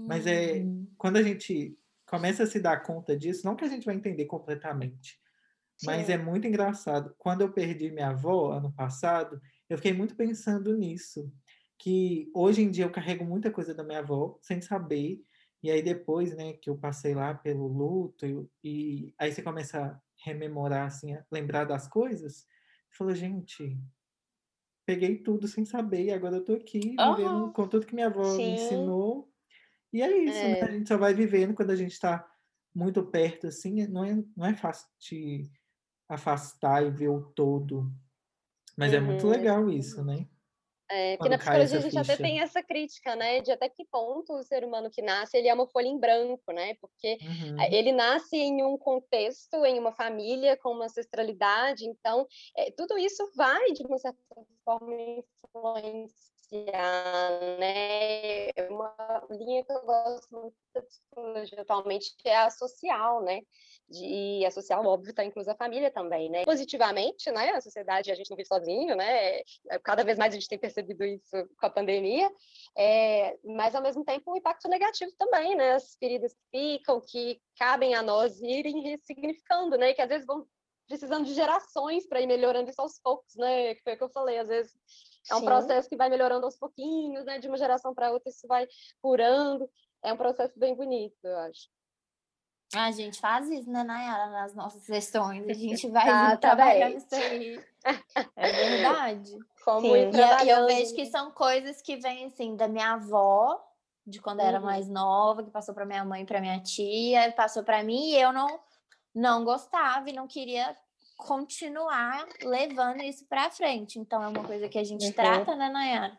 [0.06, 0.88] Mas é Uhum.
[0.98, 4.26] quando a gente começa a se dar conta disso, não que a gente vai entender
[4.26, 5.17] completamente,
[5.84, 6.13] mas Sim.
[6.13, 7.15] é muito engraçado.
[7.17, 11.32] Quando eu perdi minha avó ano passado, eu fiquei muito pensando nisso,
[11.79, 15.23] que hoje em dia eu carrego muita coisa da minha avó sem saber,
[15.63, 19.83] e aí depois, né, que eu passei lá pelo luto e, e aí você começa
[19.85, 22.47] a rememorar assim, a lembrar das coisas,
[22.91, 23.79] falou, gente,
[24.85, 27.53] peguei tudo sem saber e agora eu tô aqui vivendo Aham.
[27.53, 28.53] com tudo que minha avó me Sim.
[28.53, 29.31] ensinou.
[29.93, 30.55] E é isso, né?
[30.61, 30.63] É.
[30.63, 32.27] A gente só vai vivendo quando a gente está
[32.75, 35.51] muito perto, assim, não é, não é fácil de
[36.09, 37.93] afastar e ver o todo.
[38.77, 39.29] Mas é muito Uhum.
[39.29, 40.27] legal isso, né?
[40.91, 42.23] É, porque Quando na psicologia a gente até ficha.
[42.23, 43.41] tem essa crítica, né?
[43.41, 46.52] De até que ponto o ser humano que nasce, ele é uma folha em branco,
[46.52, 46.73] né?
[46.82, 47.60] Porque Uhum.
[47.60, 52.25] eh, ele nasce em um contexto, em uma família, com uma ancestralidade, então
[52.58, 54.17] eh, tudo isso vai, de uma certa
[54.65, 58.49] forma, influenciar, né?
[58.69, 63.41] Uma linha que eu gosto muito da psicologia atualmente é a social, né?
[63.91, 66.45] E a social, óbvio, está inclusa a família também, né?
[66.45, 67.51] Positivamente, né?
[67.51, 69.39] A sociedade, a gente não vive sozinho, né?
[69.39, 72.31] É, Cada vez mais a gente tem percebido isso com a pandemia,
[72.77, 75.73] é, mas ao mesmo tempo um impacto negativo também, né?
[75.73, 79.93] As feridas que ficam, que cabem a nós irem ressignificando, né?
[79.93, 80.45] Que às vezes vão
[80.88, 83.73] precisando de gerações para ir melhorando isso aos poucos, né?
[83.75, 84.73] Que foi o que eu falei, às vezes
[85.29, 85.45] é um Sim.
[85.45, 87.39] processo que vai melhorando aos pouquinhos, né?
[87.39, 88.67] De uma geração para outra isso vai
[89.01, 89.69] curando.
[90.01, 91.69] É um processo bem bonito, eu acho.
[92.75, 95.47] A gente faz isso, né, Nayara, nas nossas sessões.
[95.49, 96.97] A gente vai Tá, tá trabalhando bem.
[96.97, 97.63] isso aí.
[98.35, 99.31] É verdade.
[99.65, 99.91] Como Sim.
[100.13, 103.59] E eu, e eu vejo que são coisas que vêm, assim, da minha avó,
[104.05, 104.65] de quando eu era Uhum.
[104.65, 108.15] mais nova, que passou para minha mãe e para minha tia, passou para mim, e
[108.21, 108.59] eu não,
[109.13, 110.75] não gostava e não queria
[111.19, 113.99] continuar levando isso para frente.
[113.99, 115.13] Então, é uma coisa que a gente Uhum.
[115.13, 116.17] trata, né, Nayara?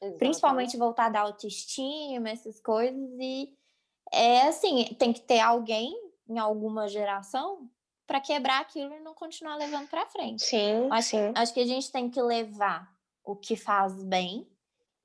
[0.00, 0.18] Exatamente.
[0.18, 3.56] principalmente voltada à autoestima, essas coisas, e
[4.12, 5.94] é assim, tem que ter alguém
[6.28, 7.70] em alguma geração
[8.06, 10.42] para quebrar aquilo e não continuar levando para frente.
[10.44, 11.32] Sim, Acho, sim.
[11.36, 12.92] acho que a gente tem que levar
[13.24, 14.46] o que faz bem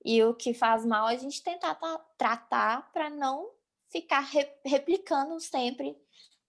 [0.03, 3.51] e o que faz mal a gente tentar ta- tratar para não
[3.89, 5.95] ficar re- replicando sempre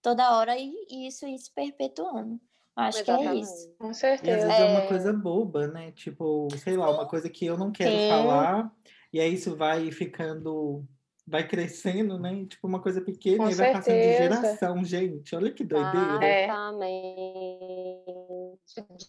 [0.01, 2.39] toda hora e, e isso ir se perpetuando.
[2.79, 3.43] Acho que é Exatamente.
[3.43, 3.75] isso.
[3.77, 4.47] Com E às certeza.
[4.47, 4.87] vezes é uma É.
[4.87, 5.91] coisa boba, né?
[5.91, 8.07] Tipo, sei lá, uma coisa que eu não quero Sim.
[8.07, 8.71] falar,
[9.13, 10.85] e aí isso vai ficando,
[11.27, 12.45] vai crescendo, né?
[12.45, 14.17] Tipo, uma coisa pequena Com e vai passando de certeza.
[14.17, 15.35] geração, gente.
[15.35, 16.25] Olha que doideira.
[16.25, 16.45] É.
[16.45, 17.58] Exatamente.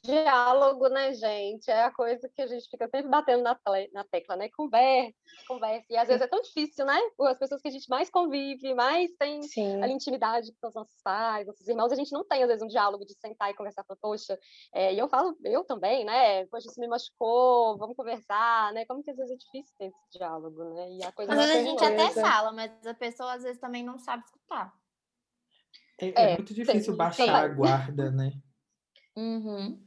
[0.03, 1.70] Diálogo, né, gente?
[1.70, 3.59] É a coisa que a gente fica sempre batendo na,
[3.92, 4.49] na tecla, né?
[4.57, 5.12] Conversa,
[5.46, 5.87] conversa.
[5.90, 6.99] E às vezes é tão difícil, né?
[7.20, 9.83] As pessoas que a gente mais convive, mais tem Sim.
[9.83, 12.68] ali intimidade com os nossos pais, nossos irmãos, a gente não tem, às vezes, um
[12.68, 14.38] diálogo de sentar e conversar, falar, poxa,
[14.75, 16.46] é, e eu falo, eu também, né?
[16.46, 18.85] Poxa, isso me machucou, vamos conversar, né?
[18.87, 20.90] Como que às vezes é difícil ter esse diálogo, né?
[20.92, 23.61] E a coisa Às Com vezes a gente até fala, mas a pessoa às vezes
[23.61, 24.73] também não sabe escutar.
[26.01, 27.35] É, é É, muito difícil tem- baixar tem.
[27.35, 28.33] a guarda, né?
[29.16, 29.79] Uhum.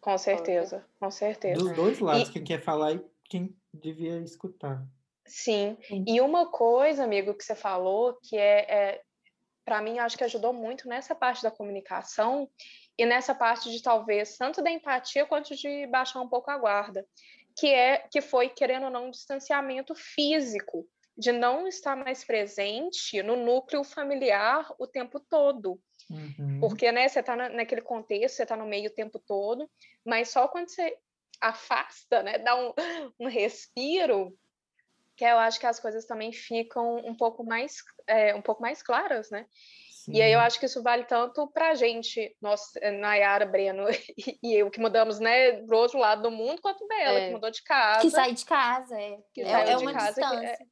[0.00, 0.86] Com certeza.
[0.98, 1.62] Com certeza.
[1.62, 4.86] Dos dois lados, E- quem quer falar e quem devia escutar.
[5.26, 5.76] Sim.
[5.82, 6.04] Sim.
[6.06, 9.02] E uma coisa, amigo, que você falou, que é, é
[9.64, 12.48] para mim, acho que ajudou muito nessa parte da comunicação
[12.96, 17.06] e nessa parte de talvez tanto da empatia quanto de baixar um pouco a guarda,
[17.54, 23.22] que é que foi querendo ou não um distanciamento físico, de não estar mais presente
[23.22, 25.78] no núcleo familiar o tempo todo.
[26.10, 26.58] Uhum.
[26.60, 29.68] Porque, né, você tá na- naquele contexto, você tá no meio o tempo todo,
[30.04, 30.96] mas só quando você
[31.40, 32.72] afasta, né, dá um,
[33.20, 34.32] um respiro,
[35.16, 38.82] que eu acho que as coisas também ficam um pouco mais, é, um pouco mais
[38.82, 39.46] claras, né?
[40.10, 40.46] E aí eu Sim.
[40.46, 43.84] acho que isso vale tanto pra gente, nós, eh, Nayara, Breno
[44.16, 47.26] e- e eu, que mudamos, né, pro outro lado do mundo, quanto Bela, É.
[47.26, 48.00] que mudou de casa.
[48.00, 49.18] Que sai de casa, é.
[49.34, 50.66] Que é, é de uma casa, que é- distância.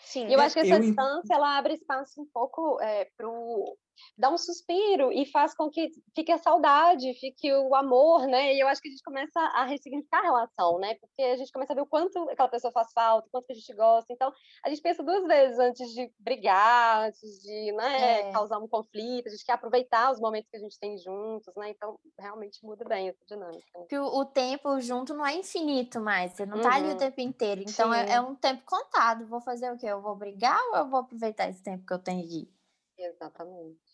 [0.00, 3.76] Sim, E eu acho que essa Eu distância ela abre espaço um pouco é, pro
[4.16, 8.54] dá um suspiro e faz com que fique a saudade, fique o amor, né?
[8.54, 10.94] E eu acho que a gente começa a ressignificar a relação, né?
[10.96, 13.52] Porque a gente começa a ver o quanto aquela pessoa faz falta, o quanto que
[13.52, 14.12] a gente gosta.
[14.12, 14.32] Então,
[14.64, 18.32] a gente pensa duas vezes antes de brigar, antes de né, É.
[18.32, 19.26] causar um conflito.
[19.28, 21.70] A gente quer aproveitar os momentos que a gente tem juntos, né?
[21.70, 23.64] Então, realmente muda bem essa dinâmica.
[23.74, 23.80] né?
[23.80, 26.96] Porque o, o tempo junto não é infinito mais, você não tá ali o Uhum.
[26.96, 27.62] tempo inteiro.
[27.66, 29.26] Então é, é um tempo contado.
[29.26, 29.86] Vou fazer o quê?
[29.86, 32.50] Eu vou brigar ou eu vou aproveitar esse tempo que eu tenho aqui?
[32.98, 33.87] Exatamente.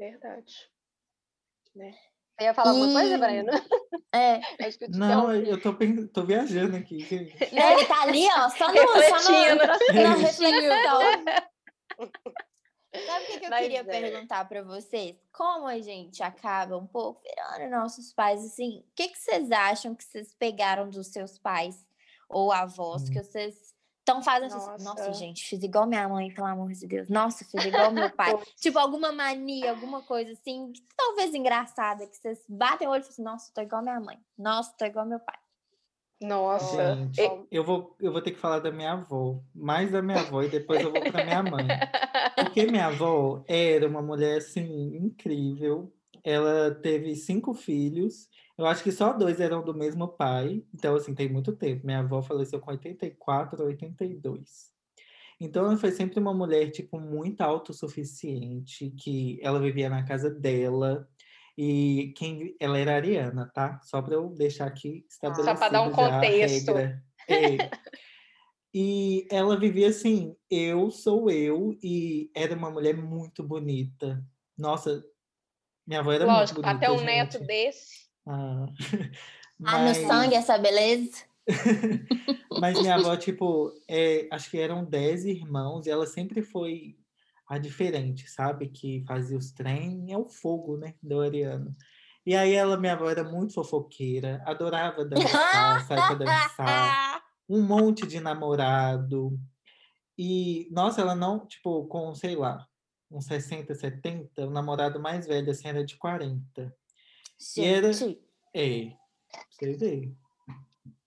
[0.00, 0.54] Verdade.
[1.74, 1.94] Você
[2.40, 3.52] ia falar alguma coisa, E- Breno?
[4.12, 4.40] É.
[4.66, 5.72] Eu te Não, eu tô,
[6.12, 6.98] tô viajando aqui.
[7.52, 9.66] Né, Ele tá ali, ó, só no, só Refletindo.
[9.66, 11.00] no, na reflexão.
[13.06, 13.84] Sabe o que, que eu Mas queria é.
[13.84, 15.16] perguntar pra vocês?
[15.32, 19.94] Como a gente acaba um pouco virando nossos pais, assim, o que, que vocês acham
[19.94, 21.86] que vocês pegaram dos seus pais
[22.28, 23.72] ou avós, que vocês
[24.10, 25.12] estão fazendo assim, nossa, Nossa.
[25.12, 27.08] gente, fiz igual minha mãe, pelo amor de Deus.
[27.08, 28.36] Nossa, fiz igual meu pai.
[28.60, 33.02] tipo, alguma mania, alguma coisa assim, que talvez engraçada, que vocês batem o olho e
[33.02, 34.18] falam assim, nossa, tô igual minha mãe.
[34.38, 35.36] Nossa, tô igual meu pai.
[36.22, 36.96] Nossa.
[36.96, 40.20] Gente, E- eu vou, eu vou ter que falar da minha avó, mais da minha
[40.20, 41.66] avó, e depois eu vou pra minha mãe.
[42.36, 45.90] Porque minha avó era uma mulher, assim, incrível.
[46.22, 48.28] Ela teve cinco filhos.
[48.60, 50.62] Eu acho que só dois eram do mesmo pai.
[50.74, 51.86] Então, assim, tem muito tempo.
[51.86, 54.70] Minha avó faleceu com 84 ou 82.
[55.40, 61.08] Então, ela foi sempre uma mulher, tipo, muito autossuficiente, que ela vivia na casa dela.
[61.56, 63.80] E quem ela era ariana, tá?
[63.82, 66.72] Só para eu deixar aqui estabelecido pra dar um contexto.
[66.76, 67.00] É.
[68.72, 74.22] E ela vivia assim, eu sou eu, e era uma mulher muito bonita.
[74.56, 75.02] Nossa,
[75.86, 77.46] minha avó era Lógico, muito bonita, até um neto gente.
[77.46, 78.09] desse.
[78.26, 78.66] Ah,
[79.62, 81.24] Ah, no mas- sangue essa beleza.
[82.60, 86.96] Mas minha avó, tipo, é, acho que eram 10 irmãos e ela sempre foi
[87.46, 88.68] a diferente, sabe?
[88.68, 90.94] Que fazia os trem, é o fogo, né?
[91.02, 91.72] Do Ariano.
[92.24, 98.06] E aí ela, minha avó, era muito fofoqueira, adorava dançar, sair pra dançar, um monte
[98.06, 99.38] de namorado.
[100.16, 102.66] E, nossa, ela não, tipo, com, sei lá,
[103.10, 106.72] uns 60, 70, o namorado mais velho, assim, era de 40.
[107.56, 108.20] E era- Gente,
[108.54, 108.92] É,
[109.50, 110.12] você vê.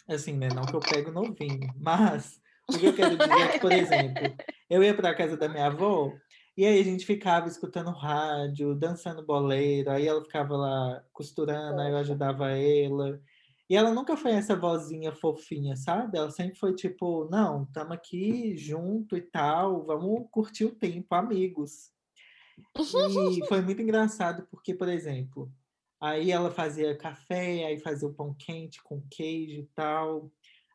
[0.07, 0.47] Assim, né?
[0.53, 4.35] Não que eu pego novinho, mas o que eu quero dizer é que, por exemplo,
[4.69, 6.13] eu ia para a casa da minha avó
[6.55, 11.91] e aí a gente ficava escutando rádio, dançando boleiro, aí ela ficava lá costurando, aí
[11.91, 13.19] eu ajudava ela.
[13.69, 16.17] E ela nunca foi essa vozinha fofinha, sabe?
[16.17, 21.91] Ela sempre foi tipo, não, estamos aqui junto e tal, vamos curtir o tempo, amigos.
[22.57, 22.73] E
[23.47, 25.51] foi muito engraçado porque, por exemplo,
[26.03, 30.29] aí ela fazia café, aí fazia o pão quente com queijo e tal.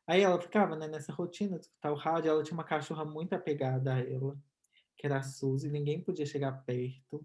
[0.07, 3.35] Aí ela ficava, né, nessa rotina de escutar o rádio, ela tinha uma cachorra muito
[3.35, 4.39] apegada a ela,
[4.97, 7.23] que era a Suzy, ninguém podia chegar perto.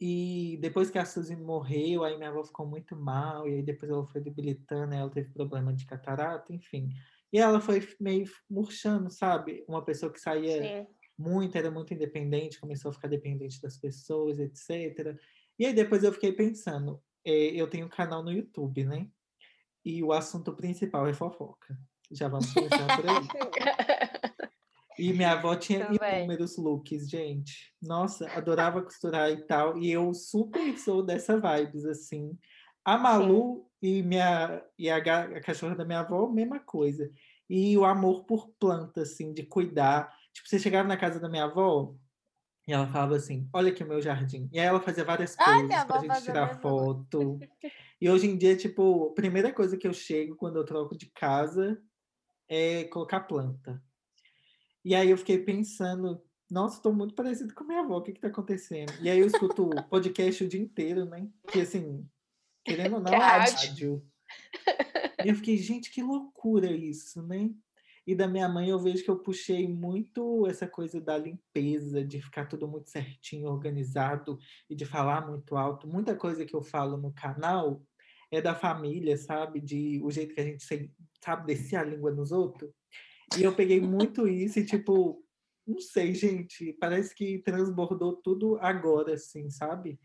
[0.00, 3.92] E depois que a Suzy morreu, aí minha avó ficou muito mal, e aí depois
[3.92, 6.88] ela foi debilitando, ela teve problema de catarata, enfim.
[7.30, 9.62] E ela foi meio murchando, sabe?
[9.68, 10.86] Uma pessoa que saía Sim.
[11.18, 15.14] muito, era muito independente, começou a ficar dependente das pessoas, etc.
[15.58, 19.08] E aí depois eu fiquei pensando, eh, eu tenho um canal no YouTube, né?
[19.84, 21.78] E o assunto principal é fofoca.
[22.10, 23.26] Já vamos começar por aí.
[24.98, 26.20] E minha avó tinha Também.
[26.20, 27.72] inúmeros looks, gente.
[27.82, 29.76] Nossa, adorava costurar e tal.
[29.78, 32.36] E eu super sou dessa vibes, assim.
[32.84, 37.10] A Malu e, minha, e a, a cachorra da minha avó, mesma coisa.
[37.48, 40.10] E o amor por planta, assim, de cuidar.
[40.32, 41.94] Tipo, você chegava na casa da minha avó
[42.66, 44.48] e ela falava assim: Olha aqui o meu jardim.
[44.52, 47.38] E aí ela fazia várias coisas pra avó gente a tirar foto.
[47.98, 51.06] E hoje em dia, tipo, a primeira coisa que eu chego quando eu troco de
[51.06, 51.82] casa
[52.46, 53.82] é colocar planta.
[54.84, 58.28] E aí eu fiquei pensando, nossa, estou muito parecido com minha avó, o que está
[58.28, 58.92] acontecendo?
[59.00, 61.26] E aí eu escuto o podcast o dia inteiro, né?
[61.48, 62.06] Que assim,
[62.62, 63.54] querendo ou não, Que é rádio.
[63.56, 64.06] rádio.
[65.24, 67.50] E eu fiquei, gente, que loucura isso, né?
[68.06, 72.20] E da minha mãe eu vejo que eu puxei muito essa coisa da limpeza, de
[72.22, 74.38] ficar tudo muito certinho, organizado
[74.70, 75.88] e de falar muito alto.
[75.88, 77.82] Muita coisa que eu falo no canal
[78.30, 79.60] é da família, sabe?
[79.60, 80.90] De o jeito que a gente se-
[81.20, 82.70] sabe descer a língua nos outros.
[83.36, 85.24] E eu peguei muito isso e, tipo,
[85.66, 89.98] não sei, gente, parece que transbordou tudo agora, assim, sabe?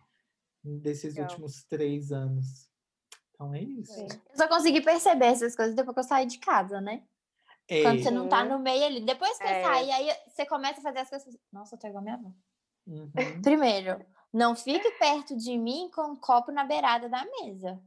[0.64, 1.30] Desses Legal.
[1.30, 2.68] últimos três anos.
[3.36, 4.00] Então é isso.
[4.02, 7.04] Eu só consegui perceber essas coisas depois que eu saí de casa, né?
[7.68, 9.02] É, Quando você não tá no meio ali.
[9.02, 9.64] Depois que É.
[9.64, 11.38] saí, aí você começa a fazer as coisas.
[11.52, 12.30] Nossa, eu tô igual a minha avó.
[12.88, 13.12] uhum.
[13.44, 17.82] Primeiro, não fique perto de mim com um copo na beirada da mesa.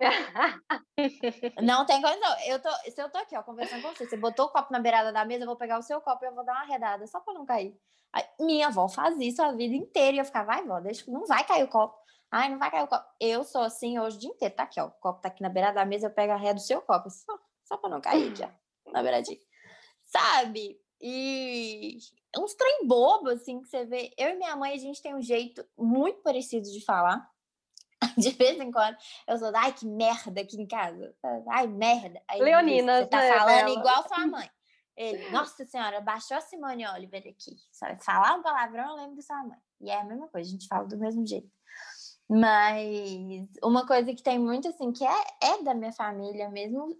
[1.60, 2.36] Não tem condição.
[2.46, 4.78] Eu tô, se eu tô aqui, ó, conversando com você, você botou o copo na
[4.78, 7.04] beirada da mesa, eu vou pegar o seu copo e eu vou dar uma redada
[7.08, 7.76] só pra não cair.
[8.12, 11.26] Aí, minha avó faz isso a vida inteira e eu ficava, vai, vó, deixa, não
[11.26, 11.98] vai cair o copo.
[12.30, 13.04] Ai, não vai cair o copo.
[13.20, 14.54] Eu sou assim hoje o dia inteiro.
[14.54, 14.86] Tá aqui, ó.
[14.86, 17.10] O copo tá aqui na beirada da mesa, eu pego a ré do seu copo.
[17.10, 18.48] Só, só pra não cair aqui, ó.
[18.92, 19.38] Na beiradinha.
[20.04, 20.80] Sabe?
[21.00, 21.98] E
[22.36, 24.12] uns trem bobo, assim, que você vê.
[24.16, 27.28] Eu e minha mãe, a gente tem um jeito muito parecido de falar.
[28.16, 28.96] De vez em quando,
[29.26, 31.14] eu sou, ai, que merda aqui em casa.
[31.50, 32.22] Ai, merda.
[32.28, 34.50] Aí, Luiz, Leoninas, Você tá né, falando igual sua mãe.
[34.96, 37.56] Ele, nossa senhora, baixou a Simone Oliver aqui.
[37.70, 38.02] Sabe?
[38.04, 39.58] Falar um palavrão, eu lembro da sua mãe.
[39.80, 41.48] E é a mesma coisa, a gente fala do mesmo jeito.
[42.28, 46.96] Mas uma coisa que tem muito, assim, que é, é da minha família mesmo,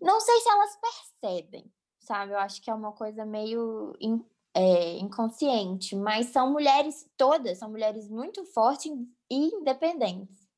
[0.00, 2.32] não sei se elas percebem, sabe?
[2.32, 7.70] Eu acho que é uma coisa meio in- é, inconsciente, mas são mulheres todas, são
[7.70, 8.92] mulheres muito fortes
[9.30, 10.48] e independentes.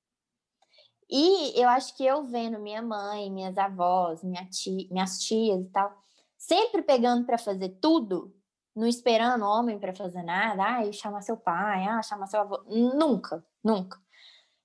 [1.08, 5.68] E eu acho que eu vendo minha mãe, minhas avós, minha ti, minhas tias e
[5.70, 5.92] tal,
[6.38, 8.32] sempre pegando para fazer tudo,
[8.76, 13.44] não esperando homem para fazer nada, ai, chamar seu pai, ah, chamar seu avô, nunca,
[13.62, 13.98] nunca.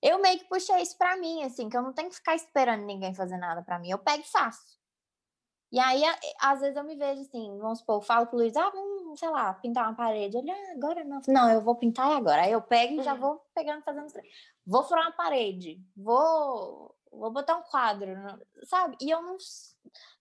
[0.02, 2.86] Eu meio que puxei isso para mim, assim, que eu não tenho que ficar esperando
[2.86, 4.76] ninguém fazer nada para mim, eu pego e faço.
[5.72, 6.04] E aí,
[6.40, 9.30] às vezes eu me vejo assim, vamos supor, eu falo pro Luiz, ah, vamos, sei
[9.30, 10.38] lá, pintar uma parede.
[10.38, 11.20] Ele, ah, agora não.
[11.28, 12.44] Não, eu vou pintar agora.
[12.44, 14.08] Aí eu pego e já vou pegando, fazendo.
[14.66, 18.10] Vou furar uma parede, vou, vou botar um quadro,
[18.64, 18.96] sabe?
[19.02, 19.38] E eu não,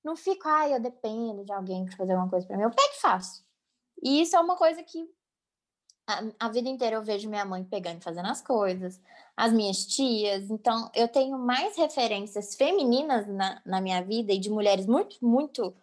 [0.03, 2.65] não fico, ai, eu dependo de alguém para fazer alguma coisa para mim.
[2.65, 3.45] Eu pego e faço.
[4.03, 5.09] E isso é uma coisa que
[6.07, 9.01] a, a vida inteira eu vejo minha mãe pegando e fazendo as coisas,
[9.37, 10.51] as minhas tias.
[10.51, 15.75] Então, eu tenho mais referências femininas na, na minha vida e de mulheres muito, muito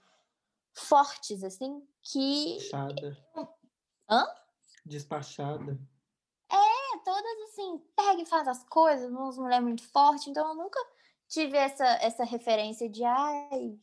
[0.74, 3.18] fortes, assim, que Despachada.
[4.10, 4.28] Hã?
[4.86, 5.80] Despachada.
[6.52, 10.28] é todas assim, pega e faz as coisas, umas mulheres muito fortes.
[10.28, 10.80] Então, eu nunca
[11.28, 13.76] tive essa, essa referência de, ai,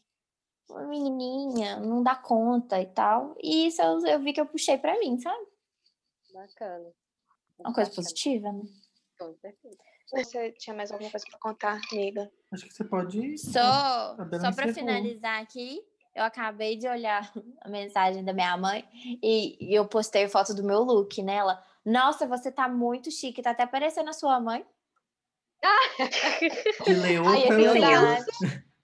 [0.87, 3.35] menininha, não dá conta e tal.
[3.42, 5.47] E isso eu, eu vi que eu puxei pra mim, sabe?
[6.38, 6.92] Bacana.
[7.59, 8.62] Uma coisa Bacana, positiva, né?
[9.18, 9.77] com certeza.
[10.12, 12.31] Você tinha mais alguma coisa para contar, amiga?
[12.53, 13.37] Acho que você pode.
[13.38, 15.83] Só, só para finalizar aqui,
[16.14, 18.88] eu acabei de olhar a mensagem da minha mãe
[19.20, 21.61] e, e eu postei foto do meu look nela.
[21.85, 24.64] Nossa, você tá muito chique, tá até parecendo a sua mãe.
[26.85, 28.18] De Leoa Aí é.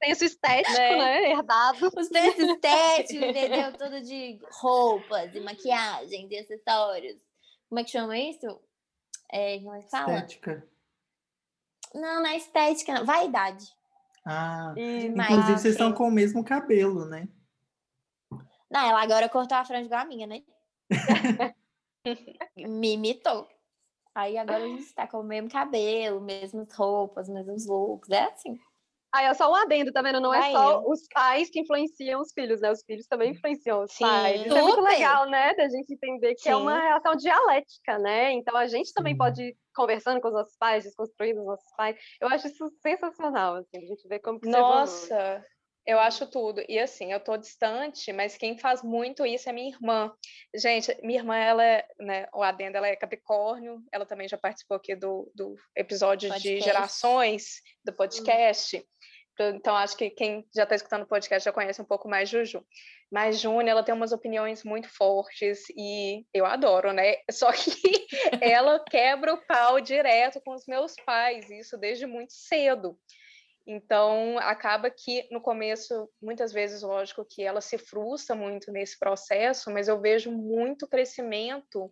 [0.05, 0.97] Senso estético, Né?
[0.97, 1.31] né?
[1.31, 1.87] Herdado.
[1.97, 3.73] Os textos estéticos, entendeu?
[3.73, 7.23] Tudo de roupas e maquiagem, de acessórios.
[7.68, 8.61] Como é que chama isso?
[9.31, 10.14] É, como é que fala?
[10.14, 10.68] Estética.
[11.94, 13.05] Não, não é estética, não.
[13.05, 13.72] Vaidade.
[14.24, 15.31] Ah, E Demais.
[15.31, 17.29] inclusive vocês estão com o mesmo cabelo, né?
[18.70, 20.42] Não, ela agora cortou a franja igual a minha, né?
[22.57, 23.48] Me imitou.
[24.14, 28.11] Aí agora a gente tá com o mesmo cabelo, mesmas roupas, mesmos looks.
[28.11, 28.59] É assim.
[29.14, 30.20] Aí é só um adendo, tá vendo?
[30.20, 30.90] Não é só eu.
[30.90, 32.72] os pais que influenciam os filhos, né?
[32.72, 34.44] Os filhos também influenciam os Sim, pais.
[34.44, 35.55] Isso é muito legal, né?
[35.55, 36.83] Da gente entender que é uma Sim.
[36.83, 38.33] relação dialética, né?
[38.33, 39.18] Então a gente também Sim.
[39.18, 41.96] pode ir conversando com os nossos pais, desconstruindo os nossos pais.
[42.20, 44.48] Eu acho isso sensacional, assim, a gente vê como que.
[44.48, 45.44] Nossa,
[45.87, 46.62] eu acho tudo.
[46.68, 50.12] E assim, eu tô distante, mas quem faz muito isso é minha irmã.
[50.55, 54.77] Gente, minha irmã, ela é, né, o Adenda, ela é Capricórnio, ela também já participou
[54.77, 56.64] aqui do, do episódio de Podcast.
[56.64, 57.44] gerações
[57.85, 58.87] do podcast.
[59.38, 62.64] Então, acho que quem já está escutando o podcast já conhece um pouco mais Juju.
[63.11, 67.16] Mas Júnia, ela tem umas opiniões muito fortes e eu adoro, né?
[67.31, 68.07] Só que
[68.40, 72.99] ela quebra o pau direto com os meus pais, isso desde muito cedo.
[73.66, 79.70] Então, acaba que no começo, muitas vezes, lógico que ela se frustra muito nesse processo,
[79.70, 81.90] mas eu vejo muito crescimento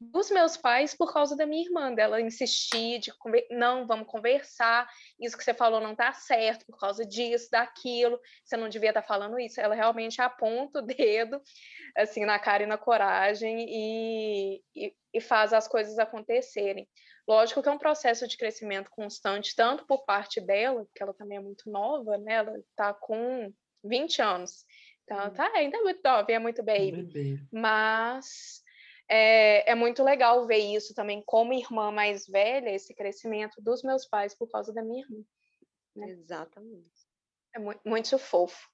[0.00, 3.12] dos meus pais por causa da minha irmã, dela insistir de
[3.50, 4.88] não, vamos conversar,
[5.20, 9.02] isso que você falou não tá certo por causa disso, daquilo, você não devia estar
[9.02, 9.60] falando isso.
[9.60, 11.42] Ela realmente aponta o dedo
[11.96, 16.88] assim na cara e na coragem e, e, e faz as coisas acontecerem.
[17.28, 21.36] Lógico que é um processo de crescimento constante, tanto por parte dela, que ela também
[21.36, 22.34] é muito nova, né?
[22.36, 23.52] Ela tá com
[23.84, 24.64] 20 anos.
[25.04, 27.38] Então, ela tá ainda muito nova, e é muito baby Bebê.
[27.52, 28.62] mas
[29.10, 34.06] é, é muito legal ver isso também como irmã mais velha, esse crescimento dos meus
[34.06, 35.22] pais por causa da minha irmã.
[35.96, 36.10] né?
[36.10, 36.90] Exatamente.
[37.54, 38.68] É mu- muito fofo.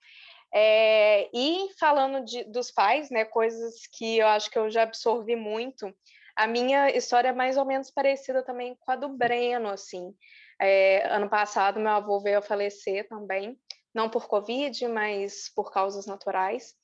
[0.53, 5.35] É, e falando de, dos pais, né, coisas que eu acho que eu já absorvi
[5.35, 5.93] muito,
[6.37, 10.15] a minha história é mais ou menos parecida também com a do Breno, assim.
[10.61, 13.59] É, ano passado, meu avô veio a falecer também,
[13.95, 16.75] não por Covid, mas por causas naturais.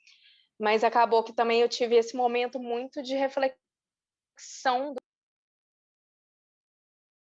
[0.58, 3.56] Mas acabou que também eu tive esse momento muito de reflexão
[4.92, 5.00] do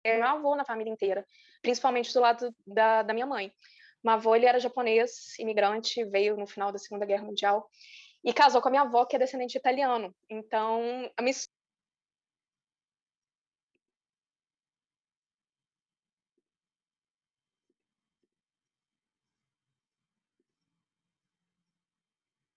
[0.06, 1.26] meu avô na família inteira,
[1.62, 3.52] principalmente do lado da, da minha mãe.
[4.04, 7.70] Meu avô, ele era japonês, imigrante, veio no final da Segunda Guerra Mundial
[8.24, 10.16] e casou com a minha avó, que é descendente de italiano.
[10.30, 11.34] Então, a minha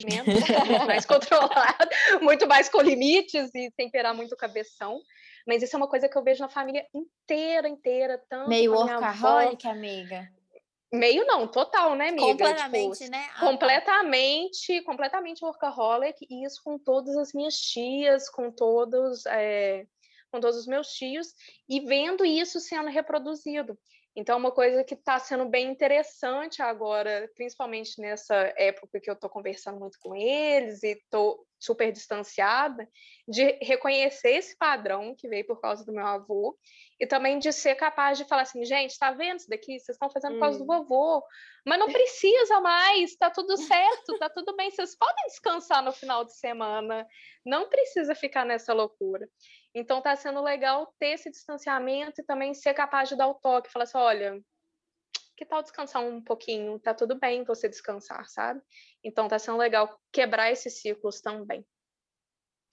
[0.07, 1.89] muito mais controlado,
[2.23, 5.01] muito mais com limites e temperar muito o cabeção.
[5.47, 9.67] Mas isso é uma coisa que eu vejo na família inteira, inteira, tanto Meio workaholic,
[9.67, 10.29] amiga.
[10.93, 12.27] Meio não, total, né, amiga?
[12.27, 13.27] Completamente, Tipo, né?
[13.31, 13.47] Ah, tá.
[13.47, 19.87] completamente, completamente workaholic, e isso com todas as minhas tias, com todos, eh,
[20.33, 21.33] com todos os meus tios,
[21.69, 23.79] e vendo isso sendo reproduzido.
[24.17, 29.15] Então, é uma coisa que está sendo bem interessante agora, principalmente nessa época que eu
[29.15, 32.89] estou conversando muito com eles e estou super distanciada,
[33.29, 36.59] de reconhecer esse padrão que veio por causa do meu avô
[36.99, 39.79] e também de ser capaz de falar assim, gente, tá vendo isso daqui?
[39.79, 40.67] Vocês estão fazendo por causa do Hum.
[40.67, 41.23] vovô,
[41.67, 46.25] mas não precisa mais, tá tudo certo, tá tudo bem, vocês podem descansar no final
[46.25, 47.07] de semana,
[47.45, 49.29] não precisa ficar nessa loucura.
[49.75, 53.71] Então tá sendo legal ter esse distanciamento e também ser capaz de dar o toque,
[53.71, 54.41] falar assim, olha,
[55.37, 56.79] que tal descansar um pouquinho?
[56.79, 58.61] Tá tudo bem você descansar, sabe?
[59.03, 61.65] Então tá sendo legal quebrar esses ciclos também.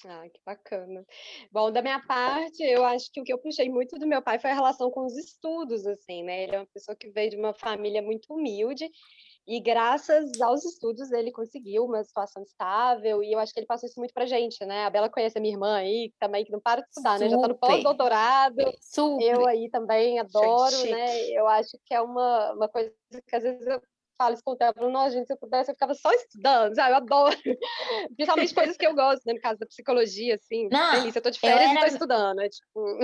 [0.06, 1.06] Ah, que bacana.
[1.52, 4.38] Bom, da minha parte, eu acho que o que eu puxei muito do meu pai
[4.38, 6.44] foi a relação com os estudos, assim, né?
[6.44, 8.88] Ele é uma pessoa que veio de uma família muito humilde
[9.48, 13.88] e graças aos estudos ele conseguiu uma situação estável e eu acho que ele passou
[13.88, 14.86] isso muito pra gente, né?
[14.86, 17.30] A Bela conhece a minha irmã aí, também que não para de estudar, né?
[17.30, 17.68] Já tá no Super.
[17.68, 18.74] pós-doutorado.
[18.82, 19.24] Super.
[19.24, 20.92] Eu aí também adoro, chique.
[20.92, 21.30] né?
[21.30, 22.94] Eu acho que é uma, uma coisa
[23.26, 23.82] que às vezes eu
[24.18, 26.92] falo isso com o falo, nossa, gente, se eu pudesse, eu ficava só estudando, sabe?
[26.92, 27.38] Eu adoro.
[28.18, 29.34] Principalmente coisas que eu gosto, né?
[29.34, 30.68] No caso da psicologia, assim.
[30.70, 32.40] Não, delícia, eu tô de férias e tô era- estudando.
[32.42, 33.00] É tipo.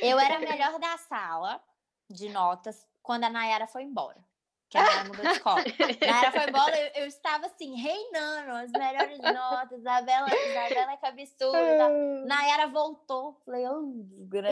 [0.00, 1.60] Eu era a melhor da sala
[2.08, 4.27] de notas quando a Nayara foi embora.
[4.70, 5.64] Que a Nayara mudou de escola.
[6.00, 9.78] Nayara foi embora, eu, eu estava assim, reinando as melhores notas.
[9.78, 11.88] Isabela, Isabela é que absurda.
[12.26, 13.40] Nayara voltou.
[13.46, 14.48] Falei, ô, desgrama.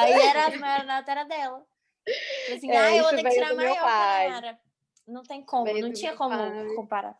[0.00, 1.66] Aí era as melhores notas era dela.
[2.44, 3.84] Falei assim, É, ah, eu vou ter que tirar maior a.
[3.84, 4.60] Nayara.
[5.06, 6.74] Não tem como, Veio não tinha como pai.
[6.74, 7.18] comparar.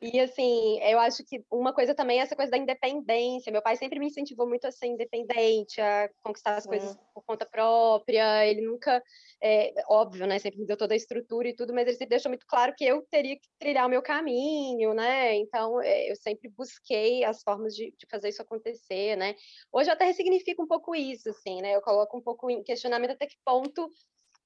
[0.00, 3.52] E assim, eu acho que uma coisa também é essa coisa da independência.
[3.52, 7.46] Meu pai sempre me incentivou muito a ser independente, a conquistar as coisas por conta
[7.46, 8.46] própria.
[8.46, 9.02] Ele nunca,
[9.42, 10.38] é, óbvio, né?
[10.38, 12.84] Sempre me deu toda a estrutura e tudo, mas ele sempre deixou muito claro que
[12.84, 15.34] eu teria que trilhar o meu caminho, né?
[15.36, 19.34] Então, é, eu sempre busquei as formas de, de fazer isso acontecer, né?
[19.72, 21.74] Hoje eu até ressignifico um pouco isso, assim, né?
[21.74, 23.88] Eu coloco um pouco em questionamento até que ponto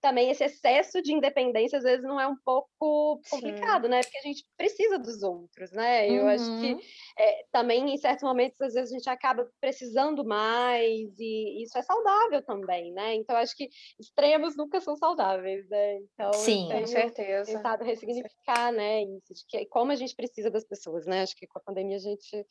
[0.00, 3.90] também esse excesso de independência às vezes não é um pouco complicado, Sim.
[3.90, 4.00] né?
[4.02, 6.08] Porque a gente precisa dos outros, né?
[6.08, 6.80] Eu acho que uhum.
[7.18, 11.82] é, também em certos momentos às vezes a gente acaba precisando mais e isso é
[11.82, 13.14] saudável também, né?
[13.14, 15.98] Então acho que extremos nunca são saudáveis, né?
[15.98, 17.52] Então Sim, com certeza.
[17.52, 19.02] Tentado ressignificar, né?
[19.02, 21.22] Isso de que como a gente precisa das pessoas, né?
[21.22, 22.46] Acho que com a pandemia a gente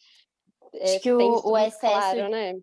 [0.73, 2.53] é, acho que o, o excesso, claro, né?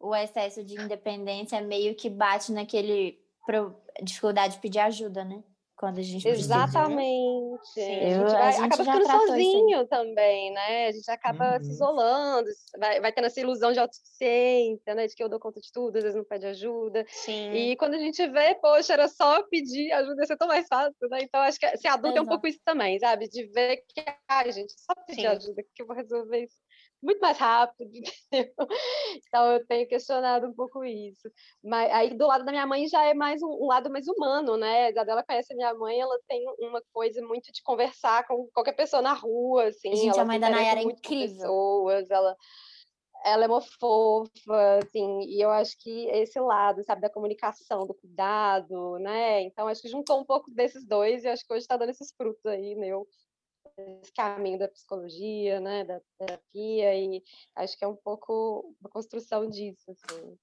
[0.00, 3.18] O excesso de independência é meio que bate naquele
[4.02, 5.42] dificuldade de pedir ajuda, né?
[5.78, 7.58] Quando a gente Exatamente.
[7.58, 7.92] Precisa.
[7.92, 10.86] Eu, a gente, vai, a gente acaba ficando sozinho também, né?
[10.88, 11.62] A gente acaba uhum.
[11.62, 12.48] se isolando,
[12.80, 15.06] vai, vai tendo essa ilusão de autossuficiência, né?
[15.06, 17.04] De que eu dou conta de tudo, às vezes não pede ajuda.
[17.06, 17.52] Sim.
[17.52, 21.08] E quando a gente vê, poxa, era só pedir ajuda, ia ser tão mais fácil,
[21.08, 21.20] né?
[21.22, 22.18] Então, acho que ser adulto Exato.
[22.18, 23.28] é um pouco isso também, sabe?
[23.28, 25.26] De ver que, ai, gente, só pedir Sim.
[25.28, 26.56] ajuda que eu vou resolver isso
[27.02, 27.90] muito mais rápido,
[28.32, 28.54] entendeu?
[29.26, 31.30] Então eu tenho questionado um pouco isso.
[31.62, 34.56] Mas aí do lado da minha mãe já é mais um, um lado mais humano,
[34.56, 34.86] né?
[34.86, 38.72] A Isabela conhece a minha mãe, ela tem uma coisa muito de conversar com qualquer
[38.72, 39.94] pessoa na rua, assim.
[39.94, 41.38] Gente, ela a mãe da Nayara é incrível.
[41.38, 42.36] Pessoas, ela
[43.24, 47.94] ela é uma fofa, assim, e eu acho que esse lado, sabe, da comunicação, do
[47.94, 49.42] cuidado, né?
[49.42, 52.12] Então, acho que juntou um pouco desses dois e acho que hoje está dando esses
[52.16, 53.06] frutos aí, meu,
[53.80, 57.22] esse caminho da psicologia, né, da terapia, e
[57.56, 60.38] acho que é um pouco uma construção disso, assim.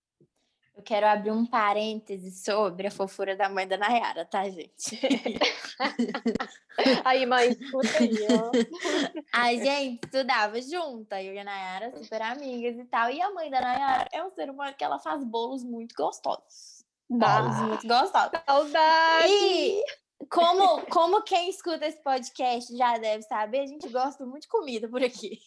[0.75, 4.99] Eu quero abrir um parêntese sobre a fofura da mãe da Nayara, tá, gente?
[7.05, 8.51] aí, mãe, escuta aí, ó.
[9.31, 13.09] A gente estudava junta, eu e a Nayara, super amigas e tal.
[13.09, 16.83] E a mãe da Nayara é um ser humano que ela faz bolos muito gostosos.
[17.09, 18.41] Bolos ah, muito gostosos.
[18.45, 19.31] Saudade!
[19.31, 19.81] E
[20.29, 24.87] como, como quem escuta esse podcast já deve saber, a gente gosta muito de comida
[24.89, 25.39] por aqui.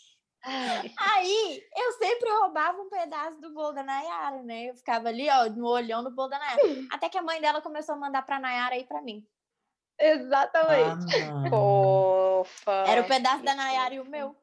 [0.45, 4.70] Aí eu sempre roubava um pedaço do bolo da Nayara, né?
[4.70, 6.62] Eu ficava ali, ó, no olhão do bolo da Nayara.
[6.91, 9.26] Até que a mãe dela começou a mandar pra Nayara e pra mim.
[9.99, 11.16] Exatamente.
[11.22, 12.85] Ah, Fofa.
[12.87, 14.37] Era o pedaço da Nayara e o meu.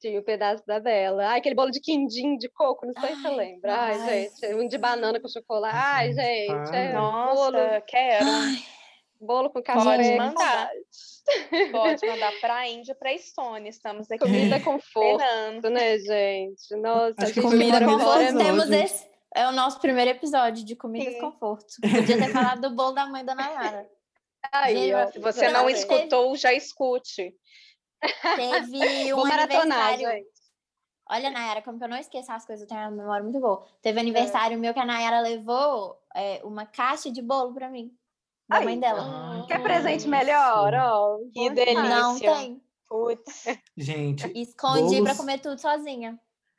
[0.00, 1.28] Tinha o pedaço da dela.
[1.28, 3.72] Ai, aquele bolo de quindim de coco, não sei se você lembra.
[3.74, 5.76] Ai, Ai, gente, um de banana com chocolate.
[5.76, 6.74] Ai, gente.
[6.74, 7.82] É Nossa, bolo.
[7.86, 8.26] quero.
[8.26, 8.64] Ai.
[9.22, 9.84] Bolo com café.
[9.84, 10.70] Pode mandar.
[11.70, 13.70] Pode mandar para a Índia, para a Estônia.
[13.70, 14.18] Estamos aqui.
[14.18, 16.74] Comida conforto, né, gente?
[16.76, 18.36] Nossa, Acho que comida conforto.
[18.36, 19.06] Temos esse.
[19.34, 21.20] É o nosso primeiro episódio de comidas Sim.
[21.20, 21.66] conforto.
[21.80, 23.88] Podia ter falado do bolo da mãe da Nayara.
[24.50, 27.32] Aí, ó, se você não escutou, já escute.
[28.36, 30.08] Teve um aniversário.
[30.08, 30.42] Gente.
[31.08, 33.64] Olha, Nayara, como que eu não esqueço as coisas, eu tenho uma memória muito boa.
[33.80, 34.02] Teve é.
[34.02, 34.58] aniversário é.
[34.58, 37.96] meu que a Nayara levou é, uma caixa de bolo para mim.
[38.52, 39.02] Da mãe dela.
[39.02, 40.72] Ah, Quer presente melhor?
[40.74, 41.82] Oh, que delícia.
[41.82, 42.62] Não tem.
[42.88, 43.44] Putz.
[43.76, 44.30] Gente.
[44.34, 45.02] Escondi bolos...
[45.02, 46.18] para comer tudo sozinha.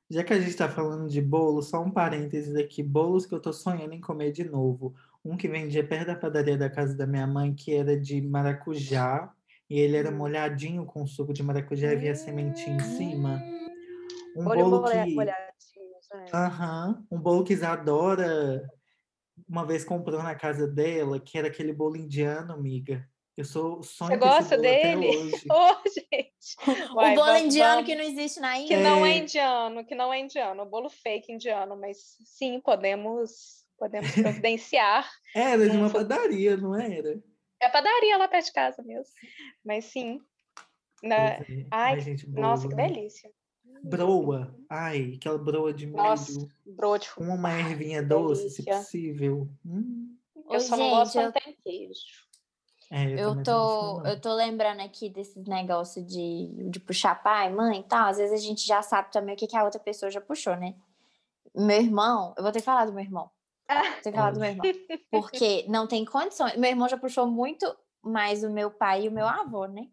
[0.09, 2.81] Já que a gente tá falando de bolo, só um parênteses aqui.
[2.83, 4.95] Bolos que eu tô sonhando em comer de novo.
[5.23, 9.31] Um que vendia perto da padaria da casa da minha mãe, que era de maracujá.
[9.69, 13.41] E ele era molhadinho com suco de maracujá e havia sementinha em cima.
[14.35, 15.15] Um bolo que...
[16.33, 17.05] Aham.
[17.09, 18.69] Um bolo que Isadora
[19.47, 23.07] uma vez comprou na casa dela, que era aquele bolo indiano, amiga.
[23.35, 25.31] Eu sou sonho Você gosta dele?
[25.51, 26.55] oh, gente.
[26.93, 27.85] Uai, o bolo vamos, indiano vamos...
[27.89, 28.77] que não existe na Índia.
[28.77, 33.63] Que não é indiano, que não é indiano, o bolo fake indiano, mas sim, podemos
[33.77, 35.09] podemos providenciar.
[35.35, 37.19] era de uma padaria, não era?
[37.59, 39.13] É a padaria lá perto de casa mesmo.
[39.65, 40.19] Mas sim.
[41.01, 41.15] Na...
[41.15, 41.45] É.
[41.71, 42.87] Ai, gente, bolo, nossa, que né?
[42.87, 43.29] delícia.
[43.83, 44.55] Broa.
[44.69, 45.97] Ai, aquela broa de milho.
[45.97, 49.49] Nossa, broa de uma ervinha doce, se possível.
[49.65, 50.15] Hum.
[50.49, 51.31] Eu só gente, não gosto eu...
[51.31, 52.23] tem queijo.
[52.91, 57.79] É, eu, eu tô, eu tô lembrando aqui desses negócios de, de puxar pai, mãe
[57.79, 58.07] e tal.
[58.07, 60.55] Às vezes a gente já sabe também o que, que a outra pessoa já puxou,
[60.55, 60.75] né?
[61.55, 63.29] Meu irmão, eu vou ter que falar do meu irmão.
[63.67, 64.65] Vou ter que falar do meu irmão.
[65.09, 66.55] Porque não tem condições.
[66.55, 67.65] Meu irmão já puxou muito
[68.01, 69.87] mais o meu pai e o meu avô, né?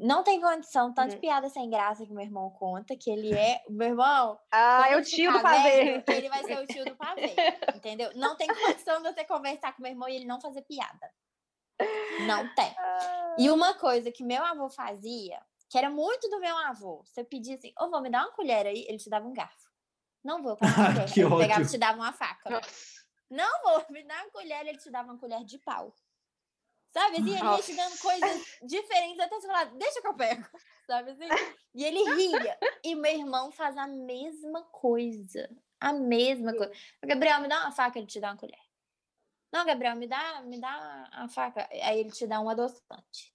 [0.00, 1.20] Não tem condição, tanto uhum.
[1.20, 3.60] piada sem graça que meu irmão conta, que ele é.
[3.68, 4.38] O meu irmão.
[4.52, 6.04] Ah, é o tio do pavê.
[6.06, 7.34] Ele vai ser o tio do pavê.
[7.74, 8.10] entendeu?
[8.14, 11.10] Não tem condição de você conversar com meu irmão e ele não fazer piada.
[12.26, 12.74] Não tem.
[13.38, 15.40] E uma coisa que meu avô fazia,
[15.70, 18.32] que era muito do meu avô, você pedia assim, ô, oh, vou me dar uma
[18.32, 19.68] colher aí, ele te dava um garfo.
[20.24, 20.74] Não vou, uma
[21.06, 21.18] colher.
[21.18, 22.50] ele pegava e te dava uma faca.
[22.50, 22.98] Nossa.
[23.30, 25.94] Não vou, me dar uma colher, ele te dava uma colher de pau.
[26.90, 30.44] Sabe assim, ele ia te dando coisas diferentes até você falar, deixa que eu pego.
[30.86, 31.28] Sabe assim?
[31.74, 32.58] E ele ria.
[32.82, 35.48] E meu irmão faz a mesma coisa.
[35.80, 36.72] A mesma coisa.
[37.04, 38.58] Gabriel, me dá uma faca, ele te dá uma colher.
[39.52, 41.68] Não, Gabriel, me dá, me dá a faca.
[41.70, 43.34] Aí ele te dá um adoçante.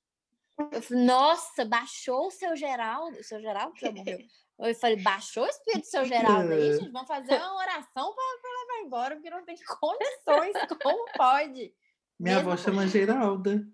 [0.71, 3.19] Eu falei, nossa, baixou o seu Geraldo.
[3.19, 4.19] O seu Geraldo já morreu.
[4.59, 6.91] Eu falei, baixou o espírito do seu Geraldo aí, gente.
[6.91, 10.53] Vamos fazer uma oração para levar embora, porque não tem condições.
[10.81, 11.73] Como pode?
[12.19, 13.65] Minha avó chama Geralda.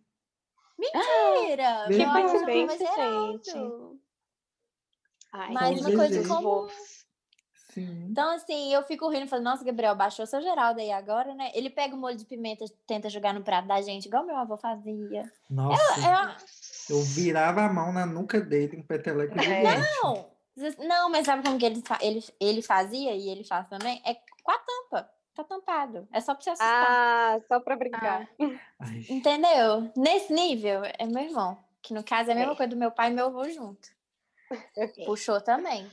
[0.78, 1.88] Mentira!
[1.88, 4.00] Que avó chamava coincidência, gente.
[5.32, 7.00] Ai, Mas uma coisa vovos.
[7.70, 8.08] Sim.
[8.10, 11.52] Então, assim, eu fico rindo, falando, nossa, Gabriel, baixou seu Geraldo aí agora, né?
[11.54, 14.58] Ele pega o molho de pimenta, tenta jogar no prato da gente, igual meu avô
[14.58, 15.32] fazia.
[15.50, 19.44] Nossa, É, eu virava a mão na nuca dele, um peteleco É.
[19.44, 19.88] gigante.
[20.02, 24.02] não, não, mas sabe como que ele, ele, ele fazia e ele faz também?
[24.04, 25.12] É com a tampa.
[25.40, 26.06] Tá tampado.
[26.12, 26.86] É só pra você assustar.
[26.90, 28.28] Ah, só pra brincar.
[28.80, 29.90] Ai, Entendeu?
[29.96, 31.58] Nesse nível, é meu irmão.
[31.82, 32.56] Que no caso é a mesma É.
[32.58, 33.88] coisa do meu pai e meu avô junto.
[35.06, 35.90] Puxou também.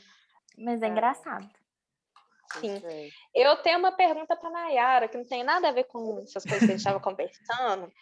[0.58, 0.88] Mas é É.
[0.88, 1.48] engraçado.
[2.60, 2.82] Sim.
[3.34, 6.60] Eu tenho uma pergunta para Nayara, que não tem nada a ver com essas coisas
[6.60, 7.92] que a gente estava conversando,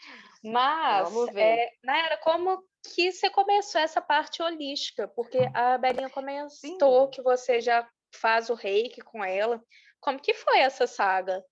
[0.44, 1.40] mas, Vamos ver.
[1.42, 2.62] é, Nayara, como
[2.94, 5.08] que você começou essa parte holística?
[5.08, 7.10] Porque a Belinha comentou Sim.
[7.10, 9.62] que você já faz o reiki com ela.
[10.00, 11.42] Como que foi essa saga?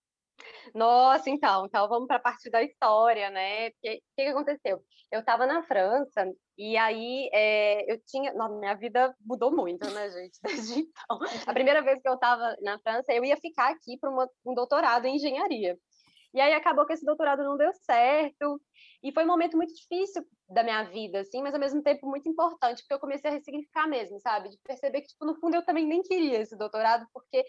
[0.74, 3.68] Nossa, então, então vamos para a parte da história, né?
[3.68, 4.82] O que, que aconteceu?
[5.10, 6.24] Eu estava na França
[6.56, 8.32] e aí é, eu tinha.
[8.32, 10.38] Nossa, minha vida mudou muito, né, gente?
[10.42, 11.18] Desde então.
[11.46, 15.06] A primeira vez que eu estava na França, eu ia ficar aqui para um doutorado
[15.06, 15.78] em engenharia.
[16.34, 18.60] E aí acabou que esse doutorado não deu certo.
[19.02, 22.28] E foi um momento muito difícil da minha vida, assim, mas ao mesmo tempo muito
[22.28, 24.50] importante, porque eu comecei a ressignificar mesmo, sabe?
[24.50, 27.44] De perceber que, tipo, no fundo eu também nem queria esse doutorado, porque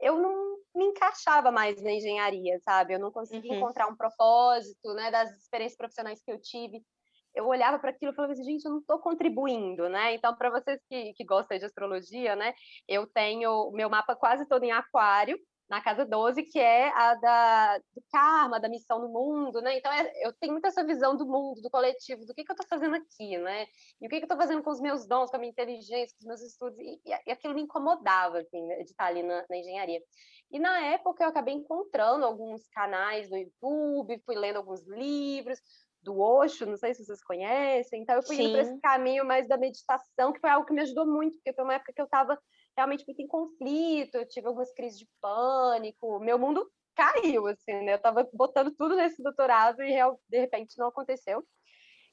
[0.00, 2.94] eu não me encaixava mais na engenharia, sabe?
[2.94, 3.52] Eu não conseguia Uhum.
[3.52, 6.82] encontrar um propósito, né, das experiências profissionais que eu tive.
[7.34, 10.14] Eu olhava para aquilo e falava assim, gente, eu não estou contribuindo, né?
[10.14, 12.54] Então, para vocês que, que gostam de astrologia, né,
[12.88, 15.38] eu tenho o meu mapa quase todo em aquário,
[15.68, 19.76] na casa 12, que é a da, do karma, da missão no mundo, né?
[19.78, 22.54] Então, é- eu tenho muito essa visão do mundo, do coletivo, do que, que eu
[22.54, 23.66] estou fazendo aqui, né?
[24.00, 26.14] E o que, que eu estou fazendo com os meus dons, com a minha inteligência,
[26.16, 29.44] com os meus estudos, e, e- aquilo me incomodava, assim, né, de estar ali na,
[29.48, 30.00] na engenharia.
[30.50, 35.60] E na época eu acabei encontrando alguns canais no YouTube, fui lendo alguns livros
[36.02, 38.80] do Osho, não sei se vocês conhecem, então eu fui indo para esse Sim.
[38.80, 41.92] caminho mais da meditação, que foi algo que me ajudou muito, porque foi uma época
[41.92, 42.38] que eu estava
[42.76, 47.92] realmente muito em conflito, eu tive algumas crises de pânico, meu mundo caiu, assim, né?
[47.92, 49.94] Eu estava botando tudo nesse doutorado e
[50.28, 51.44] de repente não aconteceu.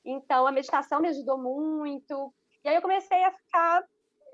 [0.05, 2.33] Então a meditação me ajudou muito.
[2.63, 3.83] E aí eu comecei a ficar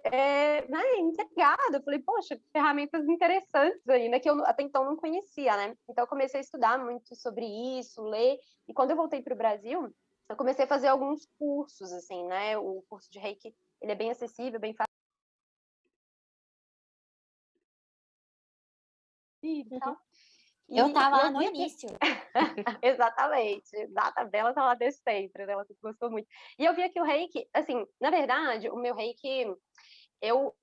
[0.05, 1.77] é, né, intrigada.
[1.77, 4.19] Eu falei, poxa, ferramentas interessantes aí, né?
[4.19, 5.75] Que eu até então não conhecia, né?
[5.87, 7.45] Então eu comecei a estudar muito sobre
[7.79, 8.37] isso, ler.
[8.67, 9.93] E quando eu voltei para o Brasil,
[10.29, 12.57] eu comecei a fazer alguns cursos, assim, né?
[12.57, 14.88] O curso de Reiki, ele é bem acessível, bem fácil.
[19.49, 19.97] E tal.
[20.69, 21.89] Eu E- tava e lá eu no início.
[22.83, 24.23] Exatamente, exata.
[24.25, 25.53] Bela tá lá desde sempre, né?
[25.53, 26.27] Ela sempre gostou muito.
[26.59, 29.45] E eu via que o reiki, assim, na verdade, o meu reiki,
[30.21, 30.55] eu,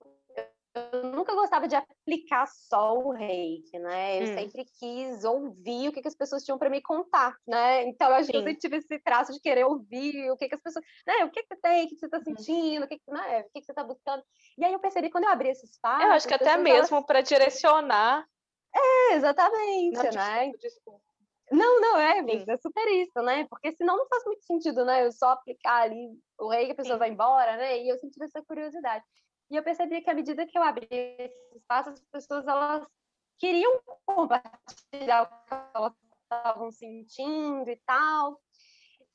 [0.93, 4.23] eu nunca gostava de aplicar só o reiki, né?
[4.23, 4.35] Eu Hum.
[4.35, 7.83] sempre quis ouvir o que, que as pessoas tinham para me contar, né?
[7.89, 10.55] Então, eu acho que eu sempre tive esse traço de querer ouvir o que, que
[10.55, 11.25] as pessoas, né?
[11.25, 12.25] O que, que você tem, o que, você tá Uhum.
[12.37, 13.41] sentindo, o que, que, né?
[13.41, 14.23] o que, que você tá buscando.
[14.57, 16.05] E aí eu percebi, quando eu abri esse espaço.
[16.05, 18.25] Eu acho que até pessoas, elas- mesmo para direcionar.
[18.77, 20.11] É, exatamente, Não, né?
[20.11, 21.01] desculpa, desculpa.
[21.51, 22.45] Não, não, é, Sim.
[22.49, 23.47] é super isso, né?
[23.49, 25.07] Porque senão não faz muito sentido, né?
[25.07, 26.99] Eu só aplicar ali o rei que a pessoa Sim.
[26.99, 27.83] vai embora, né?
[27.83, 29.05] E eu senti essa curiosidade.
[29.51, 32.87] E eu percebi que à medida que eu abri esse espaço, as pessoas elas
[33.39, 35.93] queriam compartilhar o que elas
[36.25, 38.41] estavam sentindo e tal.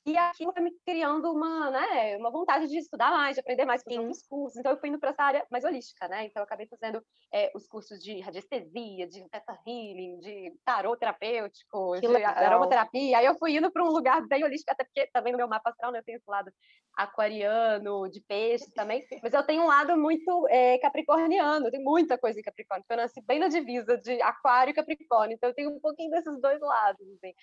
[0.03, 3.83] E aquilo foi me criando uma, né, uma vontade de estudar mais, de aprender mais,
[3.83, 4.57] fazer outros cursos.
[4.57, 6.25] Então, eu fui indo para essa área mais holística, né?
[6.25, 11.93] Então, eu acabei fazendo é, os cursos de radiestesia, de teta healing, de tarô terapêutico,
[11.93, 12.33] Que de legal.
[12.35, 13.19] aromaterapia.
[13.19, 15.69] Aí eu fui indo para um lugar bem holístico, até porque também no meu mapa
[15.69, 16.51] astral, né, eu tenho esse lado
[16.95, 19.05] aquariano, de peixe também.
[19.23, 22.97] Mas eu tenho um lado muito é, capricorniano, eu tenho muita coisa em Capricórnio, eu
[22.97, 25.35] nasci bem na divisa de aquário e capricórnio.
[25.35, 27.33] Então, eu tenho um pouquinho desses dois lados, assim.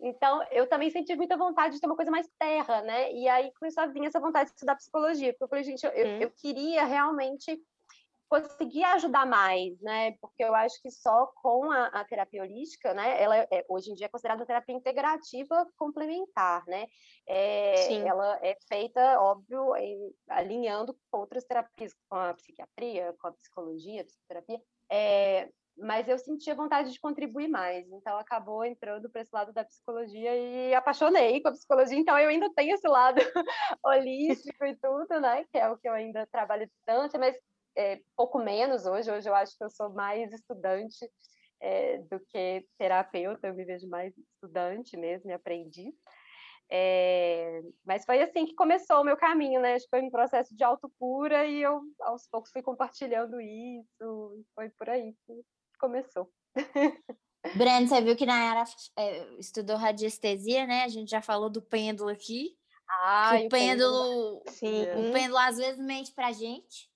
[0.00, 3.12] Então, eu também senti muita vontade de ter uma coisa mais terra, né?
[3.12, 5.92] E aí começou a vir essa vontade de estudar psicologia, porque eu falei, gente, eu,
[5.92, 6.18] Hum.
[6.20, 7.60] eu queria realmente
[8.28, 10.12] conseguir ajudar mais, né?
[10.20, 13.22] Porque eu acho que só com a, a terapia holística, né?
[13.22, 16.86] Ela é, hoje em dia é considerada uma terapia integrativa complementar, né?
[17.26, 18.06] É, Sim.
[18.06, 24.02] ela é feita, óbvio, em- alinhando com outras terapias, com a psiquiatria, com a psicologia,
[24.02, 24.60] a psicoterapia.
[24.90, 25.48] É,
[25.78, 30.34] mas eu sentia vontade de contribuir mais, então acabou entrando para esse lado da psicologia
[30.36, 33.18] e apaixonei com a psicologia, então eu ainda tenho esse lado
[33.84, 37.36] holístico e tudo, né, que é o que eu ainda trabalho distância, mas
[37.76, 41.08] é, pouco menos hoje, hoje eu acho que eu sou mais estudante
[41.60, 45.94] é, do que terapeuta, eu me vejo mais estudante mesmo, e aprendiz.
[46.70, 49.76] É, mas foi assim que começou o meu caminho, né?
[49.88, 54.44] Foi um processo de autocura e eu, aos poucos, fui compartilhando isso.
[54.54, 55.44] Foi por aí que
[55.78, 56.30] começou.
[57.56, 58.64] Breno, você viu que na era
[58.96, 60.82] é, estudou radiestesia, né?
[60.84, 62.56] A gente já falou do pêndulo aqui.
[62.90, 64.82] Ah, o pêndulo, Sim.
[64.96, 66.90] o pêndulo às vezes mente pra gente.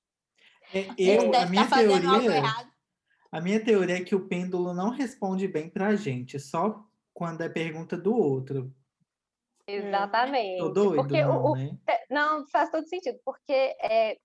[0.75, 2.71] É, A gente eu, a deve minha estar fazendo algo teoria, errado.
[3.31, 7.49] a minha teoria é que o pêndulo não responde bem pra gente, só quando é
[7.49, 8.75] pergunta do outro.
[9.67, 10.59] Exatamente.
[10.59, 11.79] Tô doido, porque não, o, o- né?
[11.89, 14.19] É, Não, faz todo sentido, porque é,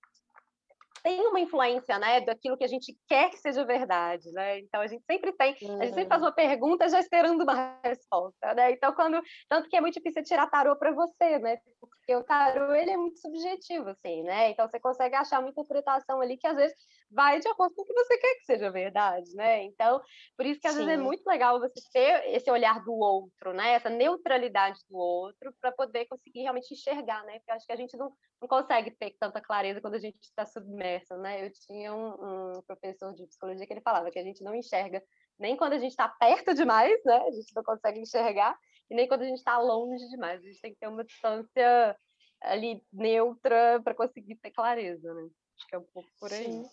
[1.04, 4.60] tem uma influência, né, daquilo que a gente quer que seja verdade, né?
[4.60, 8.54] Então a gente sempre tem, a gente sempre faz uma pergunta já esperando uma resposta,
[8.54, 8.72] né?
[8.72, 11.58] Então quando, tanto que é muito difícil tirar tarô para você, né?
[11.80, 14.52] Porque o tarô ele é muito subjetivo, assim, né?
[14.52, 16.78] Então você consegue achar uma interpretação ali que às vezes
[17.10, 19.64] vai de acordo com o que você quer que seja verdade, né?
[19.64, 20.02] Então
[20.36, 21.04] por isso que às vezes é Sim.
[21.04, 23.74] muito legal você ter esse olhar do outro, né?
[23.74, 27.40] Essa neutralidade do outro para poder conseguir realmente enxergar, né?
[27.40, 30.20] Porque eu acho que a gente não não consegue ter tanta clareza quando a gente
[30.22, 31.44] está submerso, né?
[31.44, 35.02] Eu tinha um, um professor de psicologia que ele falava que a gente não enxerga
[35.40, 37.18] nem quando a gente está perto demais, né?
[37.28, 38.58] A gente não consegue enxergar,
[38.90, 40.42] e nem quando a gente está longe demais.
[40.42, 41.98] A gente tem que ter uma distância
[42.42, 45.30] ali neutra para conseguir ter clareza, né?
[45.58, 46.64] Acho que é um pouco por aí.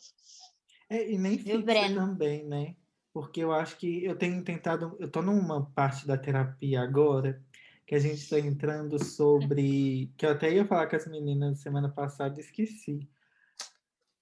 [0.91, 1.95] É, e nem fixa Breno?
[1.95, 2.77] também, né?
[3.13, 7.43] Porque eu acho que eu tenho tentado, eu tô numa parte da terapia agora
[7.87, 11.89] que a gente está entrando sobre, que eu até ia falar com as meninas semana
[11.89, 13.09] passada, e esqueci.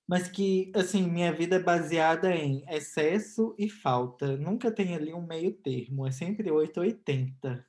[0.07, 4.37] Mas que, assim, minha vida é baseada em excesso e falta.
[4.37, 7.67] Nunca tem ali um meio termo, é sempre 880.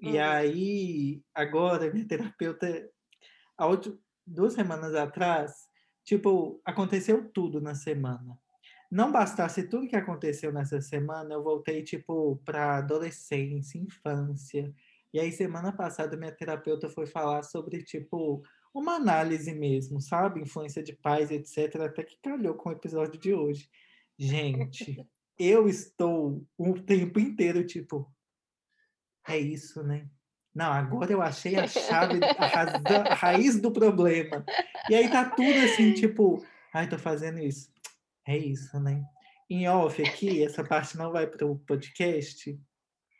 [0.00, 0.20] E Uhum.
[0.20, 2.90] aí, agora, minha terapeuta,
[4.26, 5.68] duas semanas atrás,
[6.04, 8.38] tipo, aconteceu tudo na semana.
[8.90, 14.72] Não bastasse tudo que aconteceu nessa semana, eu voltei, tipo, para adolescência, infância.
[15.12, 18.42] E aí, semana passada, minha terapeuta foi falar sobre, tipo,
[18.72, 20.40] uma análise mesmo, sabe?
[20.40, 21.76] Influência de pais, etc.
[21.82, 23.68] Até que calhou com o episódio de hoje.
[24.18, 25.04] Gente,
[25.38, 28.12] eu estou o tempo inteiro, tipo,
[29.26, 30.08] é isso, né?
[30.54, 34.44] Não, agora eu achei a chave, a, razão, a raiz do problema.
[34.88, 37.72] E aí tá tudo assim, tipo, ai, tô fazendo isso.
[38.26, 39.02] É isso, né?
[39.50, 42.58] Em off aqui, essa parte não vai pro podcast,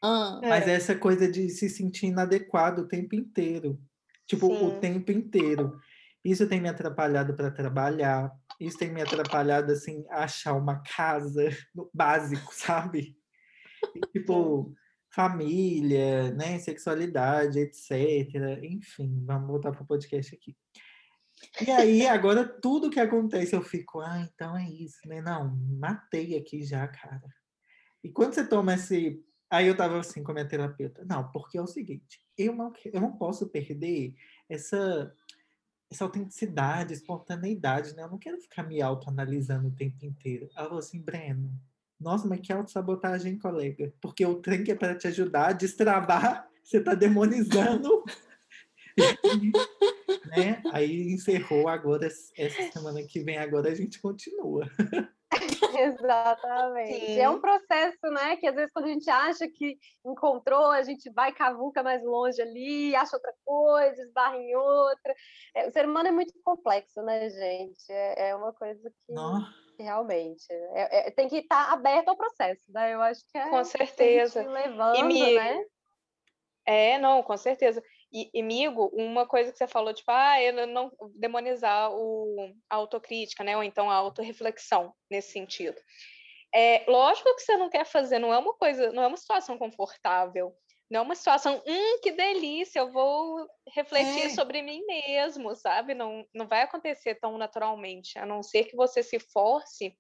[0.03, 0.73] Ah, mas É.
[0.75, 3.81] essa coisa de se sentir inadequado o tempo inteiro.
[4.27, 4.81] Tipo, o Sim.
[4.81, 5.79] tempo inteiro.
[6.25, 8.31] Isso tem me atrapalhado para trabalhar.
[8.61, 13.17] Isso tem me atrapalhado, assim, achar uma casa no básico, sabe?
[13.95, 14.75] E, tipo,
[15.15, 16.59] família, né?
[16.59, 18.63] Sexualidade, etc.
[18.63, 20.57] Enfim, vamos voltar pro podcast aqui.
[21.67, 25.21] E aí, agora, tudo que acontece, eu fico, ah, então é isso, né?
[25.21, 27.23] Não, matei aqui já, cara.
[28.03, 29.23] E quando você toma esse
[29.55, 32.73] Aí eu tava assim com a minha terapeuta, não, porque é o seguinte, eu não,
[32.87, 34.13] eu não posso perder
[34.49, 35.15] essa,
[35.89, 38.03] essa autenticidade, espontaneidade, né?
[38.03, 40.51] Eu não quero ficar me autoanalisando o tempo inteiro.
[40.57, 41.53] Ela falou assim, Breno,
[42.05, 43.91] nossa, mas que autossabotagem, colega.
[43.99, 48.05] Porque o trem que é para te ajudar a destravar, você tá demonizando.
[50.37, 50.63] né?
[50.71, 54.69] Aí encerrou agora, essa semana que vem agora a gente continua.
[55.77, 57.19] Exatamente.
[57.19, 57.41] É um Sim.
[57.41, 58.37] processo, né?
[58.37, 62.41] Que às vezes quando a gente acha que encontrou, a gente vai cavuca mais longe
[62.41, 65.15] ali, acha outra coisa, esbarra em outra.
[65.57, 67.91] É, o ser humano é muito complexo, né, gente?
[67.91, 69.41] É, é uma coisa que, Nó.
[69.79, 72.95] Realmente é- é- tem que estar aberto ao processo, né?
[72.95, 74.43] Eu acho que é Com certeza.
[74.43, 75.65] levando, me- né?
[76.67, 77.83] É, não, com certeza.
[78.13, 82.77] E, e, amigo, uma coisa que você falou, tipo, ah, eu não demonizar o, a
[82.77, 83.57] autocrítica, né?
[83.57, 85.79] Ou então a autorreflexão nesse sentido.
[86.55, 89.59] É, lógico que você não quer fazer, não é uma coisa, não é uma situação
[89.59, 90.55] confortável.
[90.91, 94.29] Não é uma situação, hum, que delícia, eu vou refletir É.
[94.29, 95.95] sobre mim mesmo, sabe?
[95.95, 99.97] Não, não vai acontecer tão naturalmente, a não ser que você se force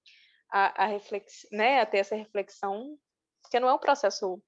[0.53, 2.99] a, a, reflex, né, a ter essa reflexão,
[3.43, 4.43] porque não é um processo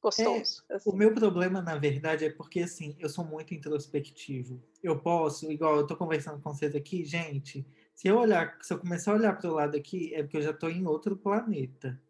[0.00, 0.62] gostoso.
[0.70, 0.90] assim.
[0.90, 4.62] O meu problema, na verdade, é porque, assim, eu sou muito introspectivo.
[4.82, 8.78] Eu posso, igual eu tô conversando com vocês aqui, gente, se eu olhar, se eu
[8.78, 12.00] começar a olhar para o lado aqui, é porque eu já tô em outro planeta.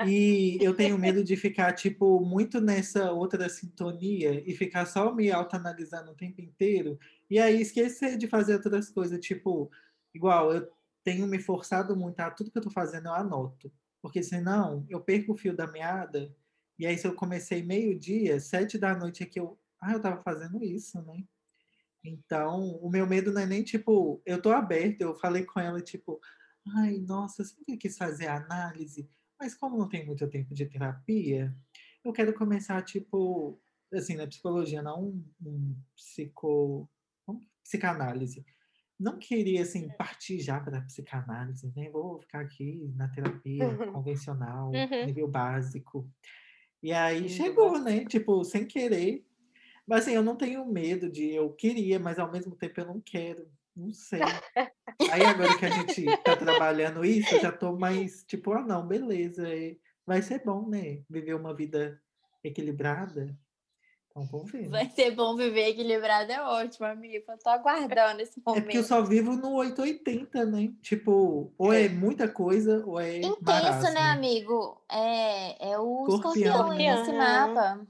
[0.00, 5.30] E eu tenho medo de ficar, tipo, muito nessa outra sintonia e ficar só me
[5.30, 6.98] autoanalisando o tempo inteiro
[7.30, 9.70] e aí esquecer de fazer outras coisas, tipo,
[10.14, 10.68] igual, eu
[11.04, 13.72] tenho me forçado muito a tudo que eu tô fazendo eu anoto.
[14.00, 16.34] porque senão eu perco o fio da meada.
[16.78, 19.58] E aí, se eu comecei meio-dia, sete da noite é que eu.
[19.80, 21.24] Ah, eu tava fazendo isso, né?
[22.04, 25.80] Então, o meu medo não é nem tipo, eu tô aberta, eu falei com ela,
[25.80, 26.20] tipo,
[26.76, 29.08] ai, nossa, eu sempre quis fazer análise,
[29.42, 31.52] mas como não tem muito tempo de terapia,
[32.04, 33.60] eu quero começar, tipo,
[33.92, 36.88] assim, na psicologia, não um, um psico,
[37.26, 38.46] um psicanálise.
[39.00, 41.90] Não queria, assim, partir já para psicanálise, né?
[41.90, 45.06] Vou ficar aqui na terapia convencional, Uhum.
[45.06, 46.08] nível básico.
[46.80, 48.04] E aí chegou, né?
[48.04, 49.26] Tipo, sem querer.
[49.84, 53.00] Mas assim, eu não tenho medo de eu queria, mas ao mesmo tempo eu não
[53.00, 53.50] quero.
[53.74, 54.20] Não sei.
[55.10, 58.86] Aí agora que a gente tá trabalhando isso, eu já tô mais tipo, ah, não,
[58.86, 59.48] beleza.
[59.48, 61.00] é- Vai ser bom, né?
[61.08, 62.00] Viver uma vida
[62.42, 63.34] equilibrada.
[64.08, 64.62] Então vamos ver.
[64.64, 64.68] né?
[64.68, 67.24] Vai ser bom viver equilibrado, é ótimo, amigo.
[67.26, 68.82] Eu tô aguardando esse É porque eu momento.
[68.84, 70.70] só vivo no 880, né?
[70.82, 73.90] Tipo, ou é muita coisa, ou é Intenso, marasmo.
[73.94, 74.82] né, amigo?
[74.90, 76.96] É, é o Escorpião, escorpião aí né?
[76.98, 77.86] nesse mapa.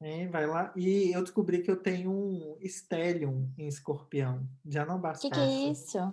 [0.00, 0.72] É, vai lá.
[0.76, 4.46] E eu descobri que eu tenho um Stellium em escorpião.
[4.64, 6.12] Já não O que, que é isso?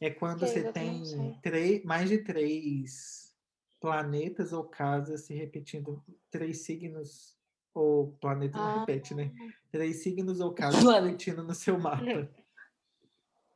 [0.00, 3.34] É quando Que você também não tem três, mais de três
[3.80, 7.36] planetas ou casas se repetindo, três signos,
[7.74, 8.80] ou planeta não Ah.
[8.80, 9.32] repete, né?
[9.70, 12.02] Três signos ou casas se repetindo no seu mapa.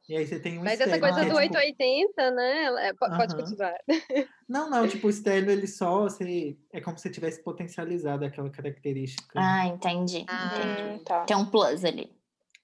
[0.09, 2.65] E aí você tem um Mas essa coisa é do tipo- 880, né?
[2.65, 3.37] ela- é, po- Pode Aham.
[3.37, 3.75] continuar.
[4.49, 9.39] Não, não, tipo, o estéreo, ele só, você, é como se tivesse potencializado aquela característica.
[9.41, 10.25] Ah, entendi.
[10.29, 10.51] Ah.
[10.87, 11.05] entendi.
[11.05, 11.25] Tá.
[11.25, 12.11] Tem um plus ali.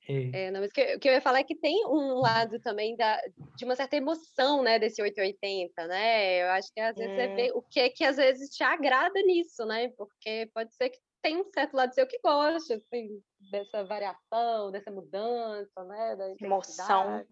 [0.09, 0.47] É.
[0.47, 2.97] É, não, mas o que, que eu ia falar é que tem um lado também
[2.97, 3.21] da,
[3.57, 6.43] de uma certa emoção, né, desse 880, né?
[6.43, 7.35] Eu acho que às vezes você Hum.
[7.37, 9.89] vê o que é que às vezes te agrada nisso, né?
[9.99, 14.91] Porque pode ser que tem um certo lado seu que gosta, assim, dessa variação, dessa
[14.91, 16.17] mudança, né?
[16.17, 17.15] Da Emoção.
[17.15, 17.27] É,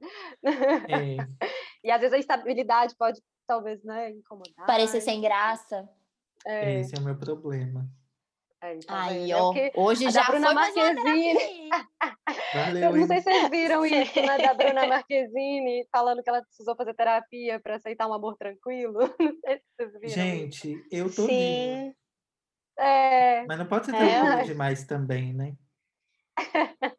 [1.84, 4.66] E às vezes a estabilidade pode, talvez, né, incomodar.
[4.66, 5.88] Parecer sem graça.
[6.44, 7.88] É, esse é o meu problema.
[8.60, 9.30] é, tá Aí, vendo?
[9.30, 9.52] É ó.
[9.52, 11.68] porque Hoje já foi Bruna mais uma Marquezine-.
[12.54, 16.42] Valeu, Eu não sei se vocês viram isso, né, da Bruna Marquezine, falando que ela
[16.42, 18.98] precisou fazer terapia para aceitar um amor tranquilo.
[19.20, 20.06] Não sei se vocês viram.
[20.06, 20.14] isso.
[20.14, 21.26] Gente, eu tô.
[21.26, 21.94] Sim.
[22.78, 23.98] É, Mas não pode ser É.
[23.98, 25.54] tranquilo demais também, né?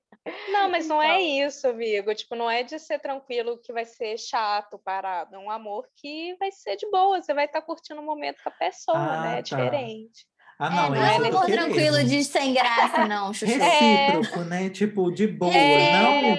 [0.52, 1.48] Não, mas não é Então.
[1.48, 2.14] isso, Vigo.
[2.14, 5.36] Tipo, não é de ser tranquilo que vai ser chato, parado.
[5.36, 7.22] É um amor que vai ser de boa.
[7.22, 9.32] Você vai estar curtindo o momento com a pessoa, Ah, né?
[9.34, 9.42] É tá.
[9.42, 10.26] diferente.
[10.60, 13.46] Ah, É, não, não é é isso um amor tranquilo de sem graça, não, Chuchu.
[13.58, 14.70] Recíproco, né?
[14.70, 15.54] Tipo, de boa.
[15.54, 15.92] É.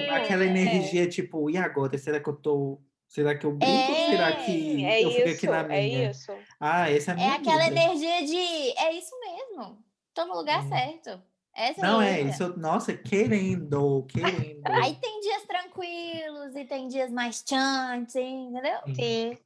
[0.07, 1.97] Não aquela energia, tipo, e agora?
[1.97, 2.79] Será que eu tô.
[3.09, 5.81] Será que eu brinco ou será É, que é eu fico aqui isso, na é
[5.81, 6.11] minha?
[6.11, 6.31] isso.
[6.59, 7.81] Ah, essa é a É minha aquela vida.
[7.81, 8.37] energia de.
[8.77, 9.83] É isso mesmo.
[10.13, 10.69] Tô no lugar Hum.
[10.69, 11.21] certo.
[11.55, 12.55] Essa Não, é, é isso.
[12.57, 14.61] Nossa, querendo, querendo.
[14.67, 18.79] Aí tem dias tranquilos e tem dias mais chantes, entendeu?
[18.93, 19.37] Sim.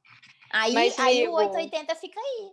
[0.50, 2.52] Aí, Mas, aí amigo, o 880 fica aí.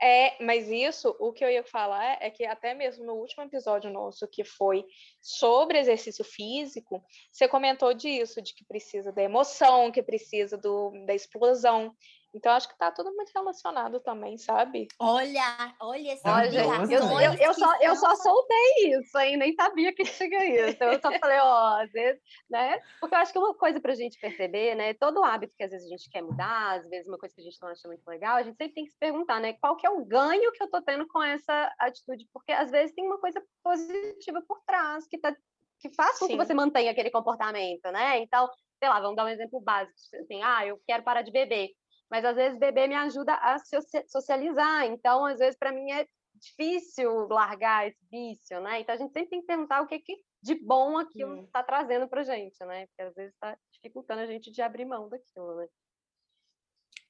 [0.00, 3.90] É, mas isso, o que eu ia falar é que até mesmo no último episódio
[3.90, 4.84] nosso, que foi
[5.22, 11.14] sobre exercício físico, você comentou disso, de que precisa da emoção, que precisa do, da
[11.14, 11.94] explosão.
[12.36, 14.88] Então, acho que tá tudo muito relacionado também, sabe?
[15.00, 19.38] Olha, olha essa Olha, eu, eu, eu só, eu só soltei isso, hein?
[19.38, 20.84] Nem sabia que tinha isso.
[20.84, 22.20] Eu só falei, ó, às vezes,
[22.50, 22.78] né?
[23.00, 24.92] Porque eu acho que uma coisa pra gente perceber, né?
[24.92, 27.44] Todo hábito que às vezes a gente quer mudar, às vezes uma coisa que a
[27.44, 29.54] gente não acha muito legal, a gente sempre tem que se perguntar, né?
[29.54, 32.28] Qual que é o ganho que eu tô tendo com essa atitude?
[32.34, 35.34] Porque às vezes tem uma coisa positiva por trás, que, tá,
[35.80, 38.18] que faz com que você mantenha aquele comportamento, né?
[38.18, 38.46] Então,
[38.78, 41.70] sei lá, vamos dar um exemplo básico, assim, ah, eu quero parar de beber.
[42.10, 44.84] Mas às vezes beber me ajuda a socia- socializar.
[44.86, 48.80] Então, às vezes, para mim é difícil largar esse vício, né?
[48.80, 51.44] Então a gente sempre tem que perguntar o que, que de bom aquilo Hum.
[51.44, 52.86] está trazendo pra gente, né?
[52.86, 55.66] Porque às vezes está dificultando a gente de abrir mão daquilo, né?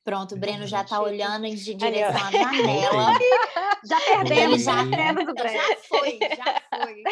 [0.04, 1.00] Pronto, o Breno já tá Chique.
[1.08, 3.18] olhando em direção à janela.
[3.84, 5.58] Já perdemos, já- perdemos o Breno.
[5.58, 7.02] já foi, já foi.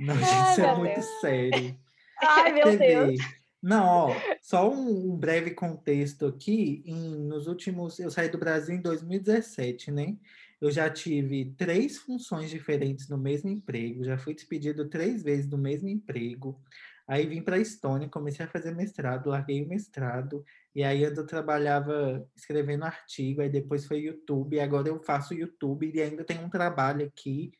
[0.00, 1.20] Não, Ai, isso é muito Deus.
[1.20, 1.80] sério.
[2.20, 3.20] Ai, meu Você Deus.
[3.62, 6.82] Não, ó, só um, um breve contexto aqui.
[6.86, 10.16] Em, nos últimos, eu saí do Brasil em 2017, né?
[10.60, 15.58] Eu já tive três funções diferentes no mesmo emprego, já fui despedido três vezes do
[15.58, 16.60] mesmo emprego.
[17.06, 20.44] Aí vim para a Estônia, comecei a fazer mestrado, larguei o mestrado,
[20.74, 26.02] e aí eu trabalhava escrevendo artigo, aí depois foi YouTube, agora eu faço YouTube e
[26.02, 27.52] ainda tenho um trabalho aqui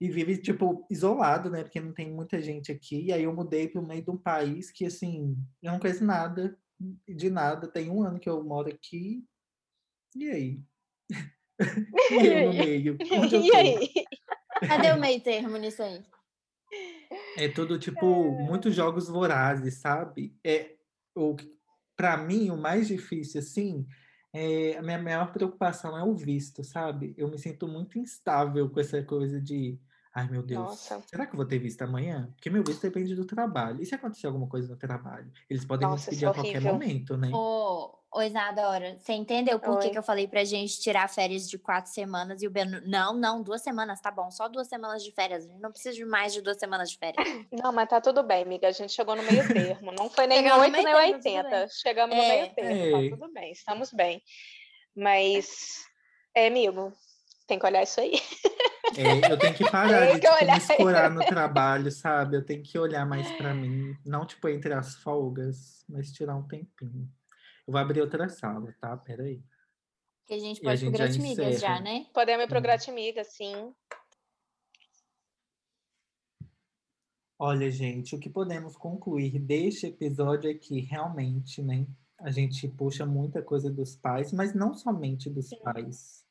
[0.00, 1.62] e vive, tipo, isolado, né?
[1.62, 3.06] Porque não tem muita gente aqui.
[3.06, 6.04] E aí eu mudei para o meio de um país que, assim, eu não conheço
[6.04, 6.58] nada,
[7.06, 7.68] de nada.
[7.68, 9.22] Tem um ano que eu moro aqui.
[10.16, 10.62] E aí?
[12.10, 12.98] e eu no meio?
[13.12, 13.92] Onde eu E aí?
[14.66, 16.02] Cadê o meio termo nisso aí?
[17.36, 20.34] É tudo, tipo, muitos jogos vorazes, sabe?
[20.44, 20.76] É,
[21.14, 21.36] o
[22.00, 23.86] para mim, o mais difícil, assim,
[24.32, 27.14] é, a minha maior preocupação é o visto, sabe?
[27.14, 29.78] Eu me sinto muito instável com essa coisa de
[30.12, 30.60] Ai, meu Deus.
[30.60, 31.00] Nossa.
[31.06, 32.28] Será que eu vou ter visto amanhã?
[32.34, 33.80] Porque meu visto depende do trabalho.
[33.80, 35.30] E se acontecer alguma coisa no trabalho?
[35.48, 37.30] Eles podem me Nossa, isso despedir é a qualquer momento, né?
[37.32, 41.56] Ô, ô Isadora, você entendeu por que, que eu falei pra gente tirar férias de
[41.58, 42.80] quatro semanas e o Beno.
[42.84, 44.32] Não, não, duas semanas, tá bom.
[44.32, 45.44] Só duas semanas de férias.
[45.44, 47.46] A gente não precisa de mais de duas semanas de férias.
[47.52, 48.66] Não, mas tá tudo bem, amiga.
[48.66, 49.92] A gente chegou no meio termo.
[49.92, 51.68] Não foi nem Chegamos no 8 meio nem termo, tudo 80.
[51.68, 52.28] Chegamos no É.
[52.28, 52.70] meio termo.
[52.70, 53.10] É.
[53.10, 54.20] Tá tudo bem, estamos bem.
[54.96, 55.84] Mas,
[56.34, 56.92] é, amigo,
[57.46, 58.14] tem que olhar isso aí.
[58.96, 62.36] É, eu tenho que parar Tem de que tipo, me escorar no trabalho, sabe?
[62.36, 63.94] Eu tenho que olhar mais pra mim.
[64.04, 67.08] Não, tipo, entre as folgas, mas tirar um tempinho.
[67.66, 68.96] Eu vou abrir outra sala, tá?
[68.96, 69.42] Peraí.
[70.26, 71.80] Que a gente a pode ir gente pro já Gratimigas já, encerra.
[71.80, 72.06] né?
[72.12, 72.62] Podemos ir pro Hum.
[72.62, 73.74] Gratimiga, sim.
[77.38, 81.86] Olha, gente, o que podemos concluir deste episódio é que realmente, né,
[82.18, 85.58] a gente puxa muita coisa dos pais, mas não somente dos Sim.
[85.62, 86.22] pais.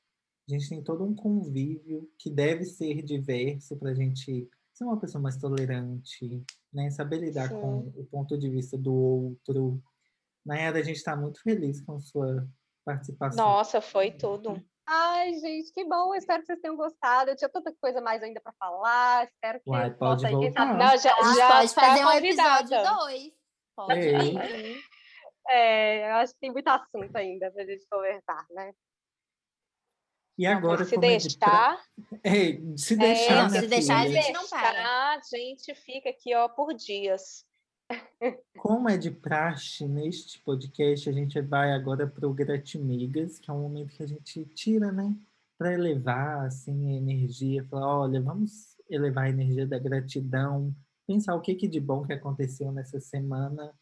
[0.49, 4.99] A gente tem todo um convívio que deve ser diverso para a gente ser uma
[4.99, 6.43] pessoa mais tolerante,
[6.73, 9.79] né, saber lidar com o ponto de vista do outro.
[10.43, 12.47] Nayara, a gente está muito feliz com a sua
[12.83, 13.45] participação.
[13.45, 14.59] Nossa, foi tudo.
[14.87, 16.15] Ai, gente, que bom.
[16.15, 17.29] Espero que vocês tenham gostado.
[17.29, 19.25] Eu tinha tanta coisa mais ainda para falar.
[19.27, 20.65] Espero que Uai, pode possa- voltar.
[20.77, 22.59] Não, já, A gente já pode tá fazer um convidada.
[22.61, 23.33] episódio dois.
[23.75, 24.83] Pode vir.
[25.49, 28.71] É, eu acho que tem muito assunto ainda pra gente conversar, né?
[30.39, 34.21] E agora, se como é de pra- deixar, É, se deixar, se deixar, a filha.
[34.21, 34.71] gente não para.
[34.71, 37.45] deixar, a gente fica aqui, ó, por dias.
[38.57, 43.53] Como é de praxe neste podcast, a gente vai agora para o Gratimigas, que é
[43.53, 45.13] um momento que a gente tira, né?
[45.57, 50.73] Para elevar assim, a energia, falar, olha, vamos elevar a energia da gratidão,
[51.05, 53.77] pensar o que, que de bom que aconteceu nessa semana.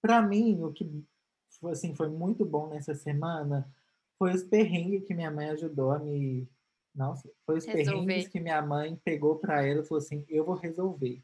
[0.00, 1.04] Para mim, o que
[1.60, 3.70] foi, assim, foi muito bom nessa semana
[4.24, 6.48] foi os perrengues que minha mãe ajudou a me.
[6.94, 8.06] Nossa, foi os Resolver.
[8.06, 11.22] perrengues que minha mãe pegou para ela e falou assim: eu vou resolver.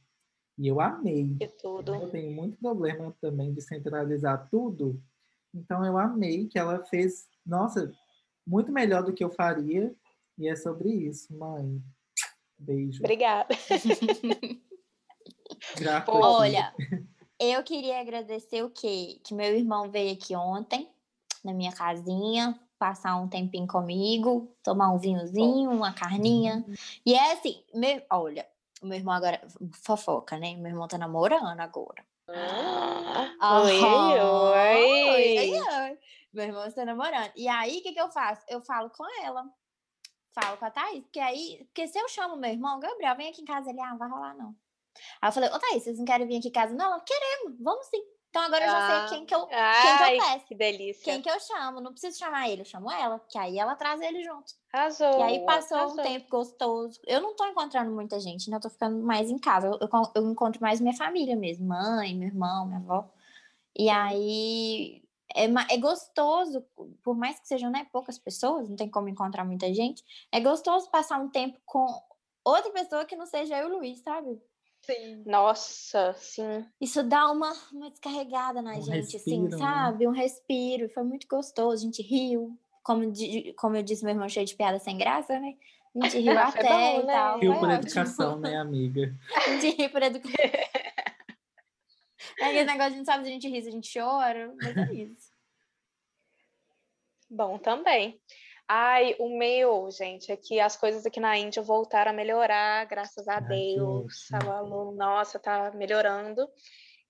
[0.59, 1.35] E eu amei.
[1.63, 1.95] Tudo.
[1.95, 5.03] Eu tenho muito problema também de centralizar tudo.
[5.55, 7.91] Então eu amei que ela fez, nossa,
[8.47, 9.97] muito melhor do que eu faria.
[10.37, 11.83] E é sobre isso, mãe.
[12.59, 13.01] Beijo.
[13.01, 13.55] Obrigada.
[16.07, 16.75] Olha,
[17.41, 19.19] eu queria agradecer o quê?
[19.25, 20.93] Que meu irmão veio aqui ontem,
[21.43, 26.65] na minha casinha, passar um tempinho comigo, tomar um vinhozinho, uma carninha.
[27.05, 28.49] E é assim, meu, olha,
[28.83, 29.39] o meu irmão agora,
[29.85, 30.57] fofoca, né?
[30.57, 32.03] Meu irmão tá namorando agora.
[32.27, 35.39] Ah, Oi, oi.
[35.39, 35.99] oi, oi.
[36.33, 37.31] Meu irmão está namorando.
[37.37, 38.43] E aí, o que, que eu faço?
[38.49, 39.45] Eu falo com ela.
[40.33, 41.03] Falo com a Thaís.
[41.03, 43.91] Porque aí, porque se eu chamo meu irmão, Gabriel, vem aqui em casa, ele, ah,
[43.91, 44.55] não vai rolar não.
[45.21, 46.73] Aí eu falei, ô Thaís, vocês não querem vir aqui em casa?
[46.73, 48.03] Não, ela, queremos, vamos sim.
[48.31, 50.47] Então agora eu já Ah, sei quem que eu, quem que Ai, eu peço.
[50.47, 51.03] que delícia.
[51.05, 51.81] Quem que eu chamo?
[51.81, 54.55] Não preciso chamar ele, eu chamo ela, que aí ela traz ele junto.
[54.73, 55.19] Arrasou.
[55.19, 56.05] E aí passou um arrasou.
[56.05, 57.01] tempo gostoso.
[57.07, 58.57] Eu não tô encontrando muita gente, né?
[58.57, 59.67] Eu tô ficando mais em casa.
[59.67, 63.11] Eu, eu, eu encontro mais minha família mesmo, mãe, meu irmão, minha avó.
[63.77, 65.03] E aí
[65.35, 66.65] é, é gostoso,
[67.03, 70.05] por mais que sejam né, poucas pessoas, não tem como encontrar muita gente.
[70.33, 71.87] É gostoso passar um tempo com
[72.45, 74.41] outra pessoa que não seja eu e o Luiz, sabe?
[74.83, 75.23] Sim.
[75.27, 76.65] Nossa, sim.
[76.81, 79.59] Isso dá uma, uma descarregada na Um gente, assim, respiro, né?
[79.59, 80.09] sabe?
[80.09, 80.89] Um respiro.
[80.89, 81.83] Foi muito gostoso.
[81.83, 82.59] A gente riu.
[82.83, 83.03] Como,
[83.57, 85.55] como eu disse, meu irmão cheio de piada sem graça, né?
[85.95, 87.13] A gente riu Ah, até bom, e né?
[87.13, 87.39] tal.
[87.39, 87.83] Rio foi por ótimo.
[87.87, 89.15] educação, né, amiga?
[89.37, 90.35] A gente ri por educação.
[92.39, 94.77] É aquele negócio, a gente sabe se a gente ri, se a gente chora, mas
[94.77, 95.31] é isso.
[97.31, 98.21] Bom, também.
[98.73, 103.27] Ai, o meu, gente, é que as coisas aqui na Índia voltaram a melhorar, graças
[103.27, 104.29] a Ai, Deus.
[104.95, 106.49] nossa, tá melhorando.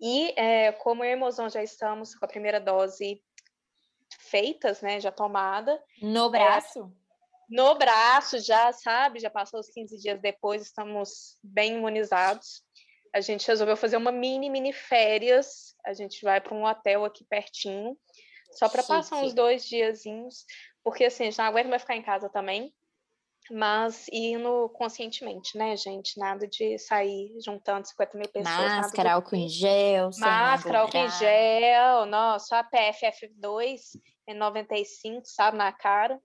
[0.00, 3.22] E é, como eu e o Mozão já estamos com a primeira dose
[4.20, 6.90] feitas, né, já tomada, No braço?
[7.46, 9.18] no braço já, sabe?
[9.20, 12.62] Já passou os 15 dias depois, estamos bem imunizados.
[13.12, 15.74] A gente resolveu fazer uma mini, mini férias.
[15.84, 17.98] A gente vai para um hotel aqui pertinho,
[18.52, 20.46] só para passar uns dois diazinhos,
[20.83, 22.72] porque assim, a gente não aguenta mais ficar em casa também.
[23.51, 26.18] Mas indo conscientemente, né, gente?
[26.18, 28.57] Nada de sair juntando 50 mil pessoas.
[28.57, 33.81] Máscara, álcool em gel, Máscara, álcool em gel, nossa, a PFF2
[34.28, 36.20] é 95, sabe, na cara.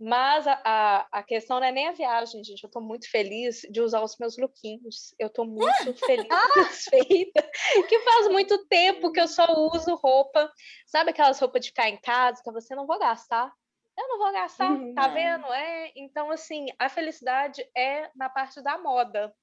[0.00, 2.62] Mas a, a, a questão não é nem a viagem, gente.
[2.62, 5.12] Eu tô muito feliz de usar os meus lookinhos.
[5.18, 7.50] Eu tô muito feliz satisfeita.
[7.88, 9.44] Que faz muito tempo que eu só
[9.74, 10.52] uso roupa.
[10.86, 13.52] Sabe aquelas roupas de ficar em casa que você não vou gastar?
[13.98, 14.94] Eu não vou gastar, Uhum.
[14.94, 15.14] tá É.
[15.14, 15.46] vendo?
[15.52, 19.34] É, então assim, a felicidade é na parte da moda,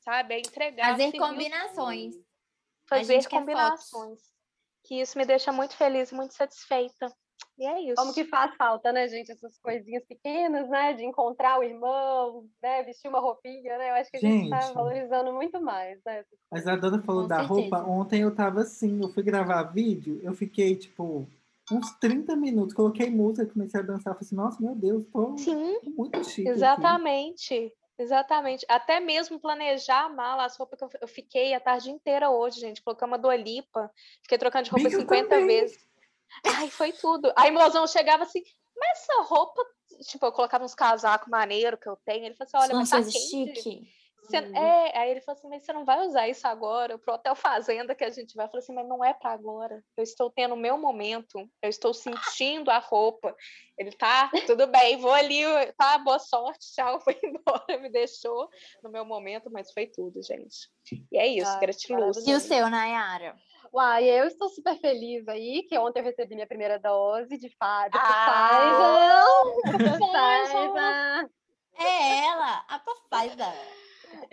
[0.00, 0.34] sabe?
[0.34, 2.14] É entregar Fazer combinações.
[2.88, 4.20] fazer combinações.
[4.84, 7.10] que isso me deixa muito feliz e muito satisfeita.
[7.58, 7.94] E é isso.
[7.96, 9.30] Como que faz falta, né, gente?
[9.32, 10.92] Essas coisinhas pequenas, né?
[10.92, 12.82] De encontrar o irmão, né?
[12.82, 13.90] Vestir uma roupinha, né?
[13.90, 14.74] Eu acho que a gente, está Gente.
[14.74, 16.24] valorizando muito mais, né?
[16.52, 17.76] A Isadora falou Com da roupa.
[17.78, 17.84] certeza.
[17.90, 21.26] Ontem eu tava assim, eu fui gravar vídeo, eu fiquei, tipo,
[21.70, 25.78] uns 30 minutos, coloquei música, comecei a dançar, falei assim, nossa, meu Deus, tô Sim,
[25.96, 26.48] muito chique.
[26.48, 27.72] aqui." exatamente.
[27.98, 28.64] Exatamente.
[28.68, 32.82] Até mesmo planejar a mala, as roupas que eu, fiquei a tarde inteira hoje, gente.
[32.82, 33.92] Coloquei uma Dualipa,
[34.22, 35.46] fiquei trocando de roupa eu 50 também.
[35.46, 35.78] vezes.
[36.56, 37.32] Ai, foi tudo.
[37.36, 38.42] Aí o mozão chegava assim,
[38.76, 39.62] mas essa roupa,
[40.08, 42.24] tipo, eu colocava uns casacos maneiro que eu tenho.
[42.24, 43.18] Ele falou assim: olha, mas tá quente.
[43.18, 43.88] chique.
[44.32, 44.56] Você- Uhum.
[44.56, 47.94] É, aí ele falou assim, mas você não vai usar isso agora, pro Hotel Fazenda
[47.94, 48.46] que a gente vai.
[48.46, 49.82] Eu falei assim, mas não é para agora.
[49.96, 53.34] Eu estou tendo o meu momento, eu estou sentindo a roupa.
[53.78, 55.42] Ele tá, tudo bem, vou ali,
[55.78, 58.48] tá, boa sorte, tchau, foi embora, me deixou
[58.82, 60.70] no meu momento, mas foi tudo, gente.
[61.10, 62.26] E é isso, Ai, gratiluz.
[62.26, 63.36] E o seu, Nayara?
[63.72, 67.88] Uai, eu estou super feliz aí, que ontem eu recebi minha primeira dose de fa-
[67.88, 69.54] de Ah.
[69.62, 69.98] Pfizer.
[69.98, 71.30] Pfizer.
[71.78, 73.54] É ela, a Pfizer.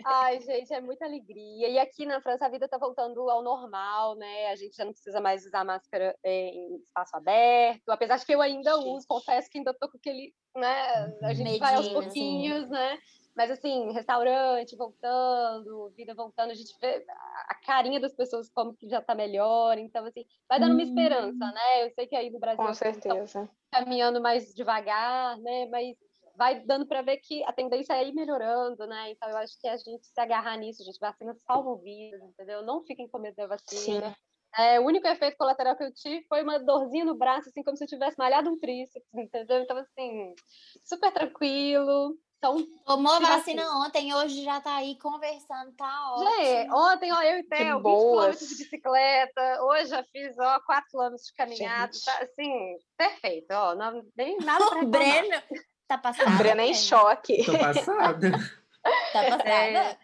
[0.04, 1.68] Ai, gente, é muita alegria.
[1.68, 4.48] E aqui na França a vida está voltando ao normal, né?
[4.48, 7.90] A gente já não precisa mais usar máscara eh, em espaço aberto.
[7.90, 8.88] Apesar de que eu ainda Gente.
[8.88, 11.18] uso, confesso que ainda tô com aquele, né?
[11.22, 11.94] A gente vai aos assim.
[11.94, 12.98] pouquinhos, né?
[13.36, 17.04] Mas assim, restaurante voltando, vida voltando, a gente vê
[17.48, 19.78] a carinha das pessoas como que já tá melhor.
[19.78, 21.84] Então, assim, vai dando uma esperança, né?
[21.84, 23.48] Eu sei que aí no Brasil Com certeza.
[23.70, 25.66] caminhando mais devagar, né?
[25.66, 25.96] Mas
[26.40, 29.10] vai dando para ver que a tendência é ir melhorando, né?
[29.10, 32.62] Então eu acho que a gente se agarrar nisso, gente, vacina salva vidas, entendeu?
[32.62, 34.16] Não fiquem com medo da vacina.
[34.56, 37.76] É, o único efeito colateral que eu tive foi uma dorzinha no braço, assim, como
[37.76, 39.60] se eu tivesse malhado um tríceps, entendeu?
[39.60, 40.34] Então, assim,
[40.82, 42.16] super tranquilo.
[42.38, 43.86] Então, Tomou vacina vacina.
[43.86, 46.30] ontem, hoje já tá aí conversando, tá ótimo.
[46.46, 48.08] gente, ontem, ó, eu e Theo, 20 boas.
[48.08, 53.74] quilômetros de bicicleta, hoje já fiz, ó, 4 quilômetros de caminhada, tá, assim, perfeito, ó,
[53.74, 54.88] não, nem nada pra O reclamar.
[54.88, 55.42] Breno
[55.96, 56.38] tá passado.
[56.38, 57.44] Brena em choque.
[57.44, 58.30] Tô passada.
[59.12, 59.48] Tá passada?
[59.50, 59.98] É.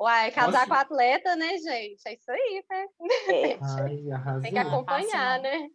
[0.00, 0.66] Uai, casar Nossa.
[0.66, 2.00] com atleta, né, gente?
[2.06, 2.86] É isso aí, né?
[3.28, 4.40] É, Ai, arrasou.
[4.40, 5.68] Tem que Não, acompanhar, né?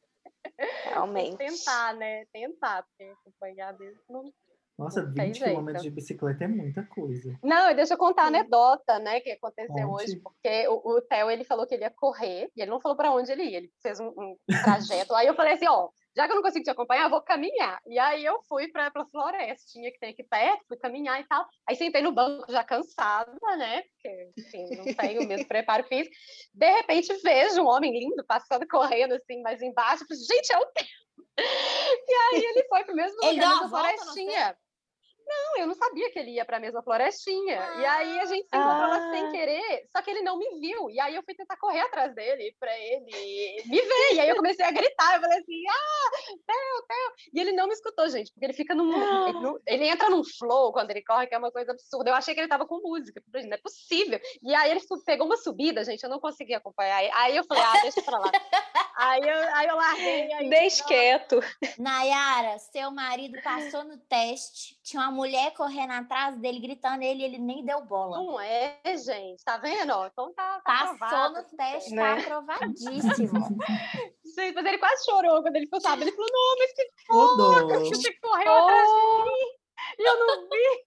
[0.85, 1.37] Realmente.
[1.37, 2.25] tentar, né?
[2.33, 4.33] Tentar, porque acompanhar mesmo não.
[4.77, 5.81] Nossa, Não tem 20 km jeito.
[5.81, 7.35] de bicicleta é muita coisa.
[7.43, 10.03] Não, e deixa eu contar a anedota, né, que aconteceu Conte.
[10.03, 12.95] hoje, porque o, o Theo, ele falou que ele ia correr, e ele não falou
[12.95, 15.15] para onde ele ia, ele fez um, um trajeto.
[15.15, 17.79] aí eu falei assim, ó, já que eu não consigo te acompanhar, vou caminhar.
[17.85, 21.45] E aí eu fui para a florestinha que tem aqui perto, fui caminhar e tal.
[21.69, 26.15] Aí sentei no banco já cansada, né, porque, enfim, não tenho o mesmo preparo físico.
[26.55, 30.65] De repente vejo um homem lindo passando, correndo assim, mais embaixo, falei, gente, é o
[30.65, 30.87] Theo!
[32.09, 34.57] E aí ele foi pro mesmo Ele deu lugar, uma mesma volta,
[35.27, 37.55] não eu não sabia que ele ia para a mesma florestinha.
[37.79, 39.31] E aí a gente se encontrou lá sem Ah.
[39.31, 40.89] querer, só que ele não me viu.
[40.89, 44.13] E aí eu fui tentar correr atrás dele para ele me ver.
[44.13, 47.29] E aí eu comecei a gritar, eu falei assim: "Ah, Theo, Theo".
[47.33, 48.91] E ele não me escutou, gente, porque ele fica num
[49.27, 52.09] ele, não- ele entra num flow quando ele corre, que é uma coisa absurda.
[52.09, 54.19] Eu achei que ele tava com música, eu falei, não é possível.
[54.43, 56.97] E aí ele pegou uma subida, gente, eu não consegui acompanhar.
[57.15, 58.31] Aí eu falei: "Ah, deixa pra lá".
[58.97, 61.39] aí eu aí eu larguei aí Deixe não, quieto.
[61.77, 67.39] Nayara, seu marido passou no teste, tinha uma mulher correndo atrás dele, gritando ele, ele
[67.39, 68.17] nem deu bola.
[68.17, 69.43] Não é, gente.
[69.43, 69.91] Tá vendo?
[70.05, 72.15] Então tá, tá Passou aprovado, no teste, né?
[72.15, 73.57] tá aprovadíssimo.
[74.37, 76.09] Gente, mas ele quase chorou quando ele ficou sabendo.
[76.09, 77.79] Ele falou, não, mas que Ô, dó.
[77.79, 79.47] você correu atrás de mim
[79.97, 80.85] e eu não vi.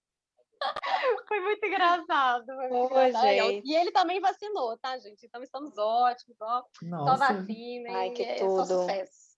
[1.27, 2.47] Foi muito engraçado.
[2.47, 3.63] Foi muito Ô, engraçado.
[3.65, 5.27] E ele também vacinou, tá, gente?
[5.27, 6.63] Então estamos ótimos, ó.
[6.79, 8.67] Só Nossa, vacina Ai, que é só tudo.
[8.67, 9.31] sucesso.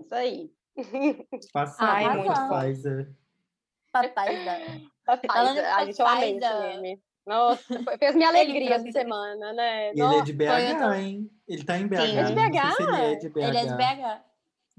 [0.00, 0.50] Isso aí.
[1.52, 3.12] passada Ai, com muito a Pfizer.
[3.92, 4.58] Papai da...
[5.06, 7.02] Papai, em a gente eu amei esse meme.
[7.26, 9.90] Nossa, foi- fez minha alegria essa semana, né?
[9.90, 11.30] Ele é Nossa, de foi eu BH, tô- hein?
[11.46, 11.96] Ele tá em BH.
[12.00, 12.18] Sim.
[12.18, 13.18] É de não se ele é BH?
[13.18, 13.38] de BH.
[13.48, 14.22] Ele é de BH.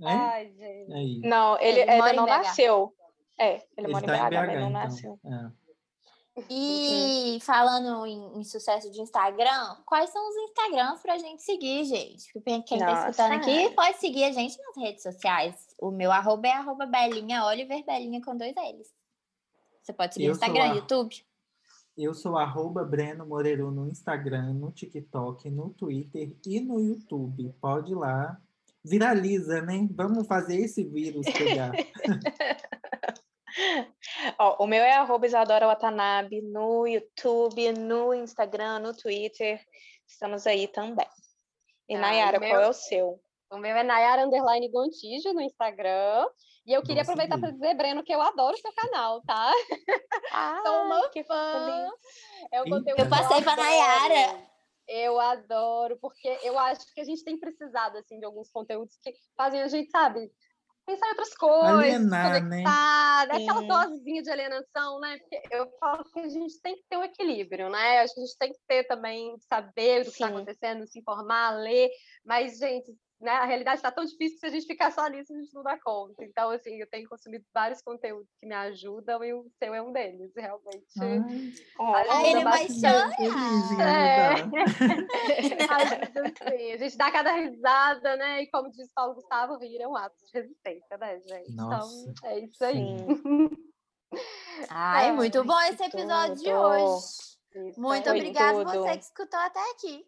[0.01, 0.13] É?
[0.13, 0.93] Ai, gente.
[0.93, 1.19] Aí.
[1.23, 2.29] Não, ele, Ele em não BH.
[2.29, 2.93] nasceu.
[3.39, 4.69] É, ele, Ele mora tá em BH, mas não então.
[4.71, 5.19] nasceu.
[5.25, 5.59] É.
[6.49, 12.31] E falando em, em sucesso de Instagram, quais são os Instagrams pra gente seguir, gente?
[12.33, 13.69] Porque Quem tá escutando aqui é.
[13.71, 15.55] pode seguir a gente nas redes sociais.
[15.79, 18.87] O meu arroba é arroba Belinha Oliver, Belinha com dois L's.
[19.89, 21.25] Você pode seguir no Instagram, a- YouTube.
[21.97, 27.51] Eu sou arroba Breno Moreiro no Instagram, no TikTok, no Twitter e no YouTube.
[27.59, 28.39] Pode ir lá.
[28.85, 29.87] Viraliza, né?
[29.91, 31.71] Vamos fazer esse vírus pegar.
[34.37, 39.59] Ó, o meu é arroba Isadora Watanabe no YouTube, no Instagram, no Twitter.
[40.07, 41.07] Estamos aí também.
[41.89, 43.19] E Ah, Nayara, o qual meu- é o seu?
[43.51, 46.27] O meu é Nayara Underline Gontijo no Instagram.
[46.65, 49.51] E eu queria Vou aproveitar para dizer, Breno, que eu adoro o seu canal, tá?
[50.31, 51.89] Ah, Sou uma que fã.
[52.51, 52.77] É um Eita.
[52.77, 53.61] conteúdo Eu passei adoro.
[53.61, 54.49] Nayara.
[54.87, 59.13] Eu adoro, porque eu acho que a gente tem precisado assim de alguns conteúdos que
[59.37, 60.31] fazem a gente, sabe,
[60.85, 62.41] pensar em outras coisas, Alienar, né?
[62.41, 63.35] conectar, né?
[63.35, 63.67] aquela Sim.
[63.67, 65.17] dosezinha de alienação, né?
[65.19, 67.99] Porque eu falo que a gente tem que ter um equilíbrio, né?
[67.99, 71.51] Acho que a gente tem que ter também, saber do que está acontecendo, se informar,
[71.51, 71.89] ler,
[72.25, 75.33] mas, gente, né, a realidade está tão difícil que se a gente ficar só nisso,
[75.33, 76.23] a gente não dá conta.
[76.23, 79.91] Então, assim, eu tenho consumido vários conteúdos que me ajudam e o seu é um
[79.91, 80.85] deles, realmente.
[81.79, 83.11] Ai, Ajuda ele vai chorar.
[83.81, 84.29] É.
[85.69, 86.71] Ajuda sim.
[86.71, 88.43] A gente dá cada risada, né?
[88.43, 91.55] E como diz Paulo Gustavo, rir é um ato de resistência, né, gente?
[91.55, 92.79] Nossa, então, é isso aí.
[94.69, 96.57] Ai, Ai, muito bom esse episódio de tudo.
[96.57, 97.69] hoje.
[97.69, 100.05] Isso Muito obrigada você que escutou até aqui.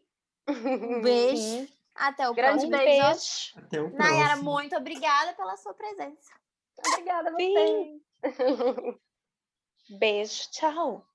[0.47, 1.67] Um beijo.
[1.95, 3.11] Até o Grande próximo Um episódio.
[3.11, 3.67] beijo.
[3.67, 4.51] Até o Nayara, próximo.
[4.51, 6.31] muito obrigada pela sua presença.
[6.87, 8.01] Obrigada a Sim.
[8.23, 8.95] vocês.
[9.99, 10.49] Beijo.
[10.51, 11.05] Tchau.